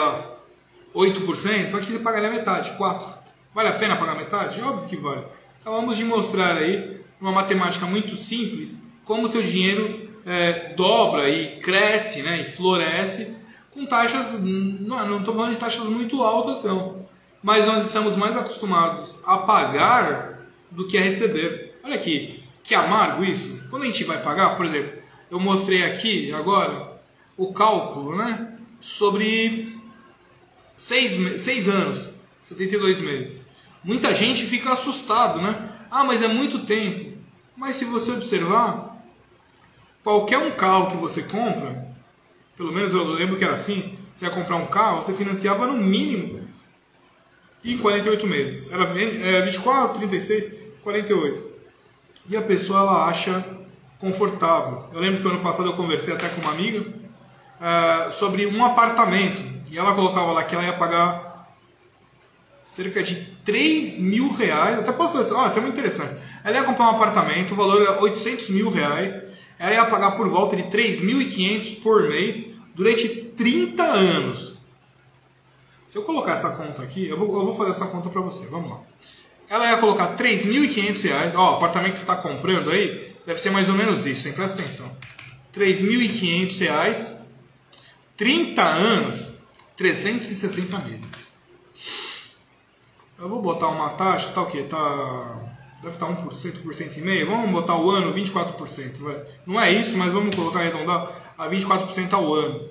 8%, 0.94 1.74
aqui 1.74 1.92
você 1.92 1.98
pagaria 1.98 2.30
metade, 2.30 2.72
4%. 2.78 3.14
Vale 3.54 3.68
a 3.68 3.72
pena 3.72 3.96
pagar 3.96 4.14
metade? 4.14 4.60
Óbvio 4.62 4.88
que 4.88 4.96
vale. 4.96 5.24
Então 5.60 5.74
vamos 5.74 5.98
demonstrar 5.98 6.56
aí, 6.56 7.00
uma 7.20 7.32
matemática 7.32 7.86
muito 7.86 8.16
simples, 8.16 8.78
como 9.04 9.26
o 9.26 9.30
seu 9.30 9.42
dinheiro 9.42 10.10
é, 10.24 10.74
dobra 10.74 11.28
e 11.28 11.58
cresce 11.60 12.22
né, 12.22 12.40
e 12.40 12.44
floresce 12.44 13.36
com 13.72 13.86
taxas, 13.86 14.40
não 14.40 15.18
estou 15.18 15.34
falando 15.34 15.52
de 15.52 15.58
taxas 15.58 15.86
muito 15.86 16.22
altas 16.22 16.62
não, 16.62 17.06
mas 17.42 17.64
nós 17.64 17.86
estamos 17.86 18.16
mais 18.16 18.36
acostumados 18.36 19.16
a 19.24 19.38
pagar 19.38 20.46
do 20.70 20.86
que 20.86 20.98
a 20.98 21.00
receber. 21.00 21.78
Olha 21.82 21.94
aqui, 21.94 22.41
que 22.62 22.74
amargo 22.74 23.24
isso. 23.24 23.62
Quando 23.70 23.82
a 23.82 23.86
gente 23.86 24.04
vai 24.04 24.22
pagar, 24.22 24.56
por 24.56 24.66
exemplo, 24.66 24.92
eu 25.30 25.40
mostrei 25.40 25.84
aqui 25.84 26.32
agora 26.32 27.00
o 27.36 27.52
cálculo 27.52 28.16
né, 28.16 28.56
sobre 28.80 29.78
seis, 30.76 31.40
seis 31.40 31.68
anos, 31.68 32.10
72 32.40 32.98
meses. 32.98 33.42
Muita 33.82 34.14
gente 34.14 34.44
fica 34.44 34.72
assustado, 34.72 35.40
né? 35.40 35.70
Ah, 35.90 36.04
mas 36.04 36.22
é 36.22 36.28
muito 36.28 36.60
tempo. 36.60 37.18
Mas 37.56 37.76
se 37.76 37.84
você 37.84 38.12
observar, 38.12 39.02
qualquer 40.02 40.38
um 40.38 40.50
carro 40.52 40.90
que 40.90 40.96
você 40.96 41.22
compra, 41.22 41.88
pelo 42.56 42.72
menos 42.72 42.92
eu 42.92 43.04
lembro 43.04 43.36
que 43.36 43.44
era 43.44 43.54
assim, 43.54 43.96
você 44.12 44.24
ia 44.26 44.30
comprar 44.30 44.56
um 44.56 44.66
carro, 44.66 45.02
você 45.02 45.12
financiava 45.12 45.66
no 45.66 45.76
mínimo 45.76 46.48
em 47.64 47.78
48 47.78 48.26
meses. 48.26 48.72
Era 48.72 48.86
24, 49.44 49.98
36, 49.98 50.54
48. 50.82 51.51
E 52.28 52.36
a 52.36 52.42
pessoa 52.42 52.80
ela 52.80 53.06
acha 53.06 53.44
confortável. 53.98 54.88
Eu 54.92 55.00
lembro 55.00 55.20
que 55.22 55.28
ano 55.28 55.40
passado 55.40 55.68
eu 55.68 55.74
conversei 55.74 56.14
até 56.14 56.28
com 56.28 56.40
uma 56.40 56.52
amiga 56.52 56.80
uh, 56.80 58.10
sobre 58.10 58.46
um 58.46 58.64
apartamento. 58.64 59.42
E 59.70 59.78
ela 59.78 59.94
colocava 59.94 60.32
lá 60.32 60.44
que 60.44 60.54
ela 60.54 60.64
ia 60.64 60.72
pagar 60.72 61.32
cerca 62.62 63.02
de 63.02 63.16
3 63.44 64.00
mil 64.00 64.32
reais. 64.32 64.78
Até 64.78 64.92
posso 64.92 65.12
fazer 65.14 65.34
oh, 65.34 65.46
isso 65.46 65.58
é 65.58 65.60
muito 65.60 65.74
interessante. 65.74 66.16
Ela 66.44 66.58
ia 66.58 66.64
comprar 66.64 66.86
um 66.86 66.90
apartamento, 66.90 67.52
o 67.52 67.56
valor 67.56 67.80
era 67.82 68.00
800 68.02 68.50
mil 68.50 68.70
reais. 68.70 69.20
Ela 69.58 69.74
ia 69.74 69.86
pagar 69.86 70.12
por 70.12 70.28
volta 70.28 70.56
de 70.56 70.64
3.500 70.64 71.80
por 71.82 72.08
mês 72.08 72.44
durante 72.74 73.08
30 73.08 73.82
anos. 73.82 74.56
Se 75.86 75.98
eu 75.98 76.02
colocar 76.02 76.32
essa 76.32 76.50
conta 76.50 76.82
aqui, 76.82 77.06
eu 77.06 77.16
vou, 77.16 77.28
eu 77.28 77.44
vou 77.44 77.54
fazer 77.54 77.70
essa 77.70 77.86
conta 77.86 78.08
para 78.08 78.20
você. 78.20 78.46
Vamos 78.46 78.70
lá. 78.70 78.80
Ela 79.52 79.70
ia 79.70 79.76
colocar 79.76 80.16
3.500 80.16 81.02
reais. 81.02 81.34
Ó, 81.34 81.52
o 81.52 81.56
apartamento 81.56 81.92
que 81.92 81.98
você 81.98 82.04
está 82.04 82.16
comprando 82.16 82.70
aí 82.70 83.14
deve 83.26 83.38
ser 83.38 83.50
mais 83.50 83.68
ou 83.68 83.74
menos 83.74 84.06
isso, 84.06 84.26
hein? 84.26 84.32
Presta 84.32 84.62
atenção. 84.62 84.90
3.500 85.54 86.58
reais, 86.58 87.12
30 88.16 88.62
anos, 88.62 89.32
360 89.76 90.78
meses. 90.78 91.28
Eu 93.18 93.28
vou 93.28 93.42
botar 93.42 93.68
uma 93.68 93.90
taxa, 93.90 94.32
tá 94.32 94.40
o 94.40 94.46
quê? 94.46 94.62
Tá, 94.62 95.42
deve 95.82 95.96
estar 95.96 96.06
1%, 96.06 96.64
1% 96.64 96.96
e 96.96 97.00
meio. 97.02 97.26
Vamos 97.26 97.50
botar 97.50 97.76
o 97.76 97.90
ano 97.90 98.14
24%. 98.14 99.00
Vai. 99.00 99.22
Não 99.46 99.60
é 99.60 99.70
isso, 99.70 99.98
mas 99.98 100.10
vamos 100.10 100.34
colocar 100.34 100.60
arredondar 100.60 101.12
a 101.36 101.46
24% 101.46 102.10
ao 102.14 102.32
ano. 102.32 102.70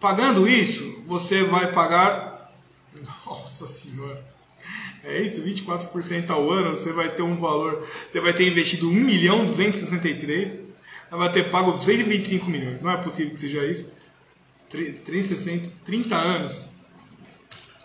Pagando 0.00 0.48
isso, 0.48 1.02
você 1.06 1.44
vai 1.44 1.70
pagar. 1.70 2.50
Nossa 3.26 3.68
Senhora! 3.68 4.35
É 5.06 5.22
isso, 5.22 5.40
24% 5.40 6.30
ao 6.30 6.50
ano, 6.50 6.70
você 6.70 6.92
vai 6.92 7.08
ter 7.10 7.22
um 7.22 7.36
valor. 7.36 7.86
Você 8.08 8.20
vai 8.20 8.32
ter 8.32 8.48
investido 8.50 8.90
1 8.90 8.92
milhão 8.92 9.46
263, 9.46 10.54
vai 11.08 11.32
ter 11.32 11.48
pago 11.48 11.80
125 11.80 12.50
milhões. 12.50 12.82
Não 12.82 12.90
é 12.90 12.96
possível 12.96 13.32
que 13.32 13.38
seja 13.38 13.64
isso. 13.64 13.92
360, 14.68 15.68
30 15.84 16.16
anos. 16.16 16.66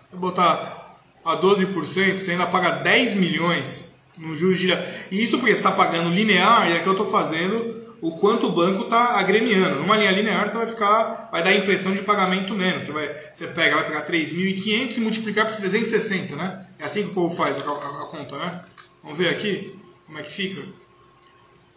Vou 0.09 0.19
botar 0.19 0.99
a 1.23 1.37
12%, 1.37 2.17
você 2.17 2.31
ainda 2.31 2.47
paga 2.47 2.71
10 2.71 3.13
milhões 3.13 3.91
no 4.17 4.35
juros 4.35 4.59
de 4.59 4.71
isso 5.11 5.37
porque 5.37 5.53
você 5.53 5.59
está 5.59 5.71
pagando 5.71 6.09
linear 6.09 6.69
e 6.69 6.73
aqui 6.73 6.87
eu 6.87 6.93
estou 6.93 7.07
fazendo 7.07 7.90
o 8.01 8.17
quanto 8.17 8.47
o 8.47 8.51
banco 8.51 8.85
está 8.85 9.19
agremiando. 9.19 9.79
Numa 9.79 9.95
linha 9.95 10.11
linear 10.11 10.49
você 10.49 10.57
vai 10.57 10.67
ficar, 10.67 11.29
vai 11.31 11.43
dar 11.43 11.51
a 11.51 11.55
impressão 11.55 11.93
de 11.93 12.01
pagamento 12.01 12.53
menos. 12.55 12.85
Você, 12.85 12.91
vai, 12.91 13.07
você 13.31 13.47
pega, 13.47 13.75
vai 13.75 13.85
pegar 13.85 14.07
3.500 14.07 14.97
e 14.97 14.99
multiplicar 14.99 15.47
por 15.47 15.57
360, 15.57 16.35
né? 16.35 16.65
É 16.79 16.85
assim 16.85 17.03
que 17.03 17.11
o 17.11 17.13
povo 17.13 17.35
faz 17.35 17.55
a, 17.57 17.61
a, 17.61 18.03
a 18.03 18.05
conta, 18.07 18.37
né? 18.37 18.65
Vamos 19.03 19.17
ver 19.17 19.29
aqui 19.29 19.79
como 20.07 20.17
é 20.17 20.23
que 20.23 20.31
fica. 20.31 20.67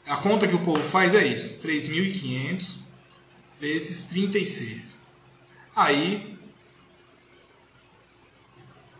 A 0.07 0.17
conta 0.17 0.49
que 0.49 0.55
o 0.55 0.61
povo 0.61 0.83
faz 0.83 1.15
é 1.15 1.27
isso: 1.27 1.61
3.500 1.63 2.79
vezes 3.61 4.05
36. 4.05 4.99
Aí 5.77 6.35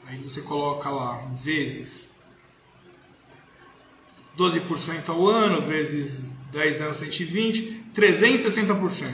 Aí 0.07 0.19
você 0.19 0.43
coloca 0.43 0.91
lá 0.91 1.17
vezes 1.33 2.11
12% 4.37 5.09
ao 5.09 5.27
ano, 5.27 5.63
vezes 5.63 6.34
10 6.55 6.81
anos 6.83 6.97
120, 6.99 7.91
360%. 7.93 9.09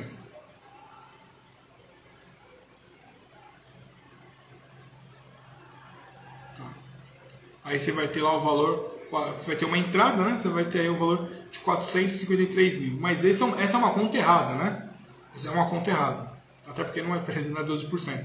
Tá. 6.55 6.65
Aí 7.65 7.79
você 7.79 7.93
vai 7.93 8.09
ter 8.09 8.21
lá 8.21 8.37
o 8.37 8.43
valor, 8.43 8.99
você 9.11 9.47
vai 9.47 9.57
ter 9.57 9.65
uma 9.65 9.79
entrada, 9.79 10.23
né? 10.23 10.37
Você 10.37 10.49
vai 10.51 10.67
ter 10.67 10.81
aí 10.81 10.91
o 10.91 10.99
valor 10.99 11.31
de 11.51 11.59
453 11.61 12.79
mil. 12.79 13.01
Mas 13.01 13.25
essa 13.25 13.45
é 13.45 13.77
uma 13.79 13.91
conta 13.91 14.19
errada, 14.19 14.55
né? 14.55 14.91
Essa 15.35 15.49
é 15.49 15.51
uma 15.51 15.69
conta 15.71 15.89
errada. 15.89 16.31
Até 16.69 16.85
porque 16.85 17.01
não 17.01 17.15
é, 17.15 17.19
não 17.49 17.63
é 17.63 17.65
12%. 17.65 18.23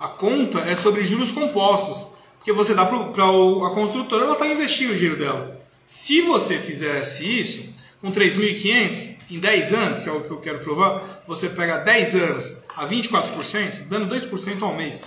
A 0.00 0.08
conta 0.08 0.58
é 0.58 0.74
sobre 0.74 1.04
juros 1.04 1.30
compostos, 1.30 2.08
porque 2.36 2.52
você 2.52 2.74
dá 2.74 2.84
para 2.84 2.98
a 2.98 3.70
construtora, 3.70 4.24
ela 4.24 4.32
está 4.32 4.46
investindo 4.48 4.90
o 4.90 4.94
dinheiro 4.94 5.16
dela. 5.16 5.64
Se 5.86 6.20
você 6.22 6.58
fizesse 6.58 7.24
isso 7.24 7.75
com 8.00 8.10
3.500 8.10 9.16
em 9.30 9.38
10 9.38 9.72
anos, 9.72 10.02
que 10.02 10.08
é 10.08 10.12
o 10.12 10.22
que 10.22 10.30
eu 10.30 10.40
quero 10.40 10.60
provar, 10.60 11.24
você 11.26 11.48
pega 11.48 11.78
10 11.78 12.14
anos 12.14 12.56
a 12.76 12.86
24%, 12.86 13.88
dando 13.88 14.14
2% 14.14 14.62
ao 14.62 14.74
mês. 14.74 15.02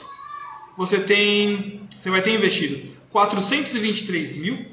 Você 0.77 0.99
tem, 0.99 1.81
você 1.97 2.09
vai 2.09 2.21
ter 2.21 2.33
investido 2.33 2.89
423 3.09 4.35
mil 4.37 4.65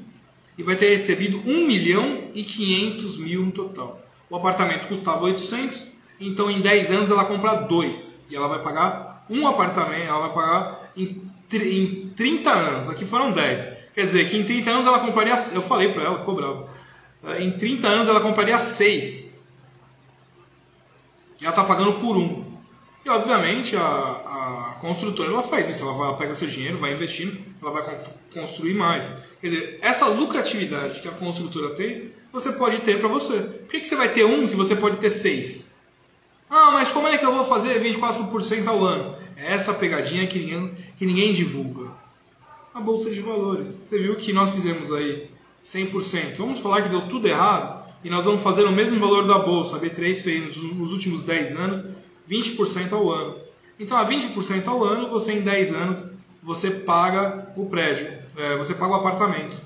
e 0.57 0.63
vai 0.63 0.75
ter 0.75 0.89
recebido 0.89 1.41
1 1.45 1.67
milhão 1.67 2.29
e 2.33 2.43
500 2.43 3.17
mil 3.17 3.45
no 3.45 3.51
total. 3.51 4.01
O 4.29 4.35
apartamento 4.35 4.87
custava 4.87 5.23
800, 5.25 5.85
então 6.19 6.49
em 6.49 6.61
10 6.61 6.91
anos 6.91 7.11
ela 7.11 7.25
compra 7.25 7.53
dois 7.55 8.21
e 8.29 8.35
ela 8.35 8.47
vai 8.47 8.61
pagar 8.61 9.25
um 9.29 9.47
apartamento, 9.47 10.07
ela 10.07 10.27
vai 10.27 10.33
pagar 10.33 10.91
em, 10.95 11.21
em 11.53 12.11
30 12.15 12.51
anos. 12.51 12.89
Aqui 12.89 13.05
foram 13.05 13.31
10. 13.31 13.77
Quer 13.93 14.05
dizer 14.05 14.29
que 14.29 14.37
em 14.37 14.43
30 14.43 14.69
anos 14.69 14.87
ela 14.87 14.99
compraria. 14.99 15.33
Eu 15.53 15.61
falei 15.61 15.91
para 15.91 16.03
ela, 16.03 16.19
ficou 16.19 16.35
brava. 16.35 16.67
Em 17.39 17.51
30 17.51 17.87
anos 17.87 18.09
ela 18.09 18.21
compraria 18.21 18.57
6. 18.57 19.37
E 21.39 21.45
ela 21.45 21.49
está 21.49 21.63
pagando 21.63 21.93
por 21.93 22.17
um. 22.17 22.57
E 23.05 23.09
obviamente 23.09 23.75
a, 23.75 23.81
a 23.81 24.77
construtora 24.81 25.31
ela 25.31 25.43
faz 25.43 25.69
isso, 25.69 25.83
ela, 25.83 25.93
vai, 25.93 26.07
ela 26.09 26.17
pega 26.17 26.35
seu 26.35 26.47
dinheiro, 26.47 26.77
vai 26.77 26.93
investindo, 26.93 27.37
ela 27.61 27.71
vai 27.71 27.99
construir 28.33 28.73
mais. 28.73 29.09
Quer 29.39 29.49
dizer, 29.49 29.79
essa 29.81 30.07
lucratividade 30.07 30.99
que 30.99 31.07
a 31.07 31.11
construtora 31.11 31.69
tem, 31.73 32.11
você 32.33 32.51
pode 32.51 32.79
ter 32.79 32.99
para 32.99 33.07
você. 33.07 33.39
Por 33.39 33.69
que, 33.69 33.79
que 33.79 33.87
você 33.87 33.95
vai 33.95 34.09
ter 34.09 34.25
um 34.25 34.45
se 34.45 34.55
você 34.55 34.75
pode 34.75 34.97
ter 34.97 35.09
seis? 35.09 35.71
Ah, 36.49 36.71
mas 36.71 36.91
como 36.91 37.07
é 37.07 37.17
que 37.17 37.25
eu 37.25 37.33
vou 37.33 37.45
fazer 37.45 37.81
24% 37.81 38.67
ao 38.67 38.83
ano? 38.83 39.15
É 39.35 39.53
essa 39.53 39.73
pegadinha 39.73 40.27
que 40.27 40.39
ninguém, 40.39 40.75
que 40.97 41.05
ninguém 41.05 41.33
divulga. 41.33 41.91
A 42.73 42.79
Bolsa 42.79 43.09
de 43.09 43.21
Valores. 43.21 43.79
Você 43.83 43.99
viu 43.99 44.15
que 44.17 44.33
nós 44.33 44.51
fizemos 44.51 44.91
aí 44.91 45.29
100%. 45.67 46.35
Vamos 46.37 46.59
falar 46.59 46.81
que 46.81 46.89
deu 46.89 47.09
tudo 47.09 47.27
errado 47.27 47.85
e 48.03 48.09
nós 48.09 48.23
vamos 48.23 48.41
fazer 48.41 48.63
o 48.63 48.71
mesmo 48.71 48.97
valor 48.99 49.27
da 49.27 49.39
Bolsa. 49.39 49.75
A 49.75 49.79
B3 49.79 50.15
fez 50.15 50.55
nos 50.55 50.93
últimos 50.93 51.23
10 51.23 51.57
anos 51.57 51.83
20% 52.29 52.93
ao 52.93 53.11
ano. 53.11 53.35
Então, 53.79 53.97
a 53.97 54.07
20% 54.07 54.67
ao 54.67 54.83
ano, 54.83 55.09
você 55.09 55.33
em 55.33 55.41
10 55.41 55.73
anos, 55.73 56.03
você 56.41 56.71
paga 56.71 57.51
o 57.55 57.65
prédio, 57.65 58.11
é, 58.35 58.55
você 58.55 58.73
paga 58.73 58.93
o 58.93 58.95
apartamento. 58.95 59.61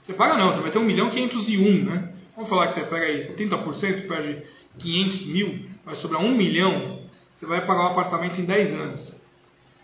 Você 0.00 0.14
paga 0.14 0.36
não, 0.36 0.52
você 0.52 0.60
vai 0.60 0.70
ter 0.70 0.78
1 0.78 0.84
milhão 0.84 1.10
501, 1.10 1.84
né? 1.84 2.12
Vamos 2.34 2.48
falar 2.48 2.68
que 2.68 2.74
você 2.74 2.82
pega 2.82 3.04
aí 3.04 3.34
30%, 3.34 4.08
perde 4.08 4.42
500 4.78 5.26
mil, 5.26 5.66
vai 5.84 5.94
sobrar 5.94 6.22
1 6.22 6.34
milhão, 6.34 7.00
você 7.34 7.44
vai 7.44 7.64
pagar 7.66 7.84
o 7.84 7.86
apartamento 7.88 8.40
em 8.40 8.44
10 8.44 8.72
anos. 8.72 9.14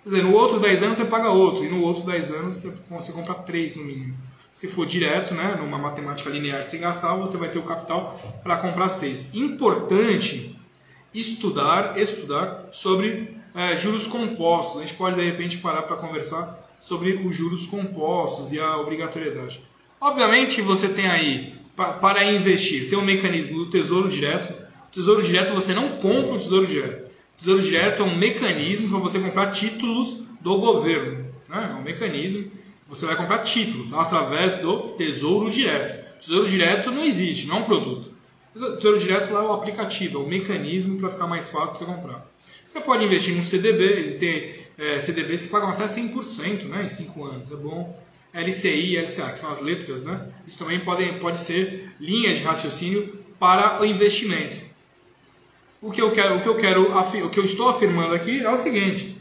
Quer 0.03 0.11
dizer, 0.11 0.23
no 0.23 0.33
outro 0.33 0.59
10 0.59 0.83
anos 0.85 0.97
você 0.97 1.05
paga 1.05 1.31
outro, 1.31 1.65
e 1.65 1.69
no 1.69 1.83
outro 1.83 2.05
10 2.05 2.31
anos 2.31 2.67
você 2.89 3.13
compra 3.13 3.35
3 3.35 3.77
no 3.77 3.85
mínimo. 3.85 4.17
Se 4.57 4.67
for 4.69 4.87
direto, 4.87 5.35
né, 5.35 5.55
numa 5.61 5.77
matemática 5.77 6.31
linear 6.31 6.63
sem 6.63 6.81
gastar, 6.81 7.15
você 7.15 7.37
vai 7.37 7.51
ter 7.51 7.59
o 7.59 7.63
capital 7.63 8.19
para 8.43 8.57
comprar 8.57 8.89
6. 8.89 9.35
Importante 9.35 10.59
estudar, 11.13 11.99
estudar 11.99 12.71
sobre 12.73 13.37
é, 13.55 13.77
juros 13.77 14.07
compostos. 14.07 14.79
A 14.79 14.81
gente 14.87 14.95
pode 14.95 15.17
de 15.17 15.23
repente 15.27 15.59
parar 15.59 15.83
para 15.83 15.97
conversar 15.97 16.59
sobre 16.81 17.13
os 17.13 17.37
juros 17.37 17.67
compostos 17.67 18.51
e 18.51 18.59
a 18.59 18.79
obrigatoriedade. 18.79 19.61
Obviamente 20.01 20.63
você 20.63 20.89
tem 20.89 21.07
aí 21.07 21.55
para 21.77 22.25
investir, 22.25 22.89
tem 22.89 22.99
um 22.99 23.05
mecanismo 23.05 23.59
do 23.59 23.67
Tesouro 23.69 24.09
Direto. 24.09 24.55
O 24.55 24.91
Tesouro 24.91 25.23
Direto 25.23 25.53
você 25.53 25.75
não 25.75 25.99
compra 25.99 26.33
o 26.33 26.39
Tesouro 26.39 26.67
Direto. 26.67 27.11
O 27.35 27.39
Tesouro 27.39 27.61
Direto 27.61 28.03
é 28.03 28.07
um 28.07 28.17
mecanismo 28.17 28.89
para 28.89 29.01
você 29.01 29.19
comprar 29.19 29.51
títulos 29.51 30.23
do 30.41 30.57
governo. 30.57 31.27
Né? 31.47 31.69
É 31.73 31.75
um 31.75 31.83
mecanismo. 31.83 32.56
Você 32.89 33.05
vai 33.05 33.17
comprar 33.17 33.39
títulos 33.39 33.93
através 33.93 34.57
do 34.57 34.95
Tesouro 34.97 35.51
Direto. 35.51 36.19
Tesouro 36.21 36.49
Direto 36.49 36.91
não 36.91 37.05
existe, 37.05 37.47
não 37.47 37.57
é 37.57 37.59
um 37.61 37.65
produto. 37.65 38.11
Tesouro 38.55 38.99
Direto 38.99 39.33
lá 39.33 39.41
é 39.41 39.47
o 39.47 39.53
aplicativo, 39.53 40.19
é 40.19 40.23
o 40.23 40.29
mecanismo 40.29 40.99
para 40.99 41.11
ficar 41.11 41.27
mais 41.27 41.51
fácil 41.51 41.75
você 41.75 41.85
comprar. 41.85 42.27
Você 42.69 42.81
pode 42.81 43.05
investir 43.05 43.35
num 43.35 43.45
CDB, 43.45 44.01
existem 44.01 44.55
é, 44.79 44.99
CDBs 44.99 45.43
que 45.43 45.49
pagam 45.49 45.71
até 45.71 45.87
100% 45.87 46.65
né, 46.65 46.85
em 46.85 46.89
5 46.89 47.25
anos, 47.25 47.51
é 47.51 47.57
bom. 47.57 47.99
LCI 48.33 48.95
e 48.95 48.99
LCA, 48.99 49.31
que 49.31 49.39
são 49.39 49.51
as 49.51 49.61
letras, 49.63 50.03
né? 50.03 50.29
Isso 50.47 50.59
também 50.59 50.79
pode, 50.81 51.11
pode 51.15 51.41
ser 51.41 51.95
linha 51.99 52.35
de 52.35 52.43
raciocínio 52.43 53.19
para 53.39 53.81
o 53.81 53.85
investimento. 53.87 54.59
O 55.81 55.91
que 55.91 56.03
eu 56.03 56.11
quero, 56.11 56.37
o 56.37 56.43
que 56.43 56.49
eu 56.49 56.57
quero, 56.57 56.93
o 57.25 57.31
que 57.31 57.41
eu 57.41 57.45
estou 57.45 57.69
afirmando 57.69 58.15
aqui 58.15 58.41
é 58.41 58.51
o 58.51 58.63
seguinte: 58.63 59.17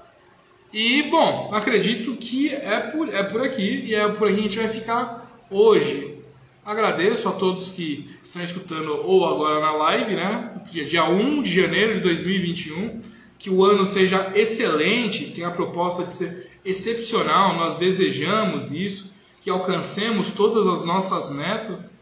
E, 0.73 1.05
bom, 1.05 1.49
acredito 1.55 2.17
que 2.17 2.53
é 2.53 2.81
por, 2.81 3.09
é 3.09 3.23
por 3.23 3.41
aqui 3.41 3.85
e 3.87 3.95
é 3.95 4.09
por 4.09 4.27
aqui 4.27 4.39
que 4.39 4.41
a 4.41 4.43
gente 4.49 4.59
vai 4.59 4.69
ficar 4.69 5.45
hoje. 5.49 6.19
Agradeço 6.67 7.29
a 7.29 7.33
todos 7.33 7.71
que 7.71 8.11
estão 8.25 8.43
escutando 8.43 9.01
ou 9.05 9.25
agora 9.25 9.61
na 9.61 9.71
live, 9.71 10.17
né? 10.17 10.61
Dia 10.73 11.05
1 11.05 11.43
de 11.43 11.55
janeiro 11.55 11.95
de 11.95 12.01
2021. 12.01 13.01
Que 13.39 13.49
o 13.49 13.65
ano 13.65 13.87
seja 13.87 14.33
excelente, 14.35 15.27
tem 15.27 15.45
a 15.45 15.53
proposta 15.53 16.03
de 16.03 16.13
ser 16.13 16.51
excepcional, 16.65 17.55
nós 17.55 17.79
desejamos 17.79 18.73
isso 18.73 19.13
que 19.41 19.49
alcancemos 19.49 20.31
todas 20.31 20.67
as 20.67 20.85
nossas 20.85 21.31
metas. 21.31 21.97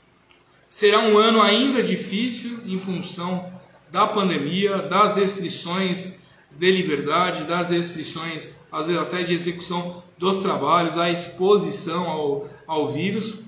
Será 0.71 1.01
um 1.01 1.19
ano 1.19 1.43
ainda 1.43 1.83
difícil 1.83 2.61
em 2.65 2.79
função 2.79 3.60
da 3.91 4.07
pandemia, 4.07 4.79
das 4.79 5.17
restrições 5.17 6.21
de 6.51 6.71
liberdade, 6.71 7.45
das 7.45 7.71
restrições, 7.71 8.49
às 8.71 8.87
vezes 8.87 9.01
até 9.01 9.23
de 9.23 9.35
execução 9.35 10.03
dos 10.19 10.39
trabalhos, 10.39 10.99
a 10.99 11.11
exposição 11.11 12.09
ao, 12.09 12.49
ao 12.67 12.89
vírus, 12.89 13.41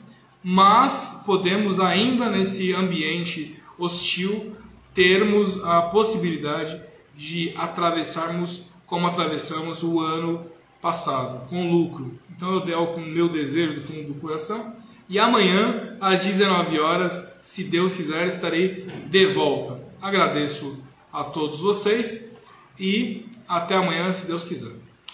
mas 0.42 1.22
podemos 1.26 1.78
ainda 1.78 2.31
nesse 2.31 2.72
ambiente 2.72 3.61
hostil 3.78 4.57
termos 4.94 5.62
a 5.64 5.83
possibilidade 5.83 6.81
de 7.14 7.52
atravessarmos 7.57 8.64
como 8.87 9.07
atravessamos 9.07 9.83
o 9.83 10.00
ano 10.00 10.46
passado, 10.81 11.48
com 11.48 11.70
lucro. 11.70 12.18
Então 12.35 12.55
eu 12.55 12.61
dei 12.61 12.74
com 12.74 13.00
o 13.00 13.07
meu 13.07 13.28
desejo 13.28 13.74
do 13.74 13.81
fundo 13.81 14.12
do 14.12 14.20
coração. 14.20 14.74
E 15.09 15.18
amanhã, 15.18 15.96
às 16.00 16.24
19 16.24 16.81
horas, 16.81 17.26
se 17.40 17.64
Deus 17.64 17.92
quiser, 17.92 18.26
estarei 18.26 18.87
de 19.07 19.26
volta. 19.26 19.81
Agradeço 20.02 20.82
a 21.12 21.22
todos 21.22 21.60
vocês 21.60 22.32
e 22.78 23.24
até 23.48 23.76
amanhã, 23.76 24.12
se 24.12 24.26
Deus 24.26 24.42
quiser. 24.42 24.72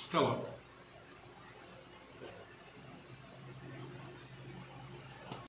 Até 0.08 0.18
logo. 0.18 0.47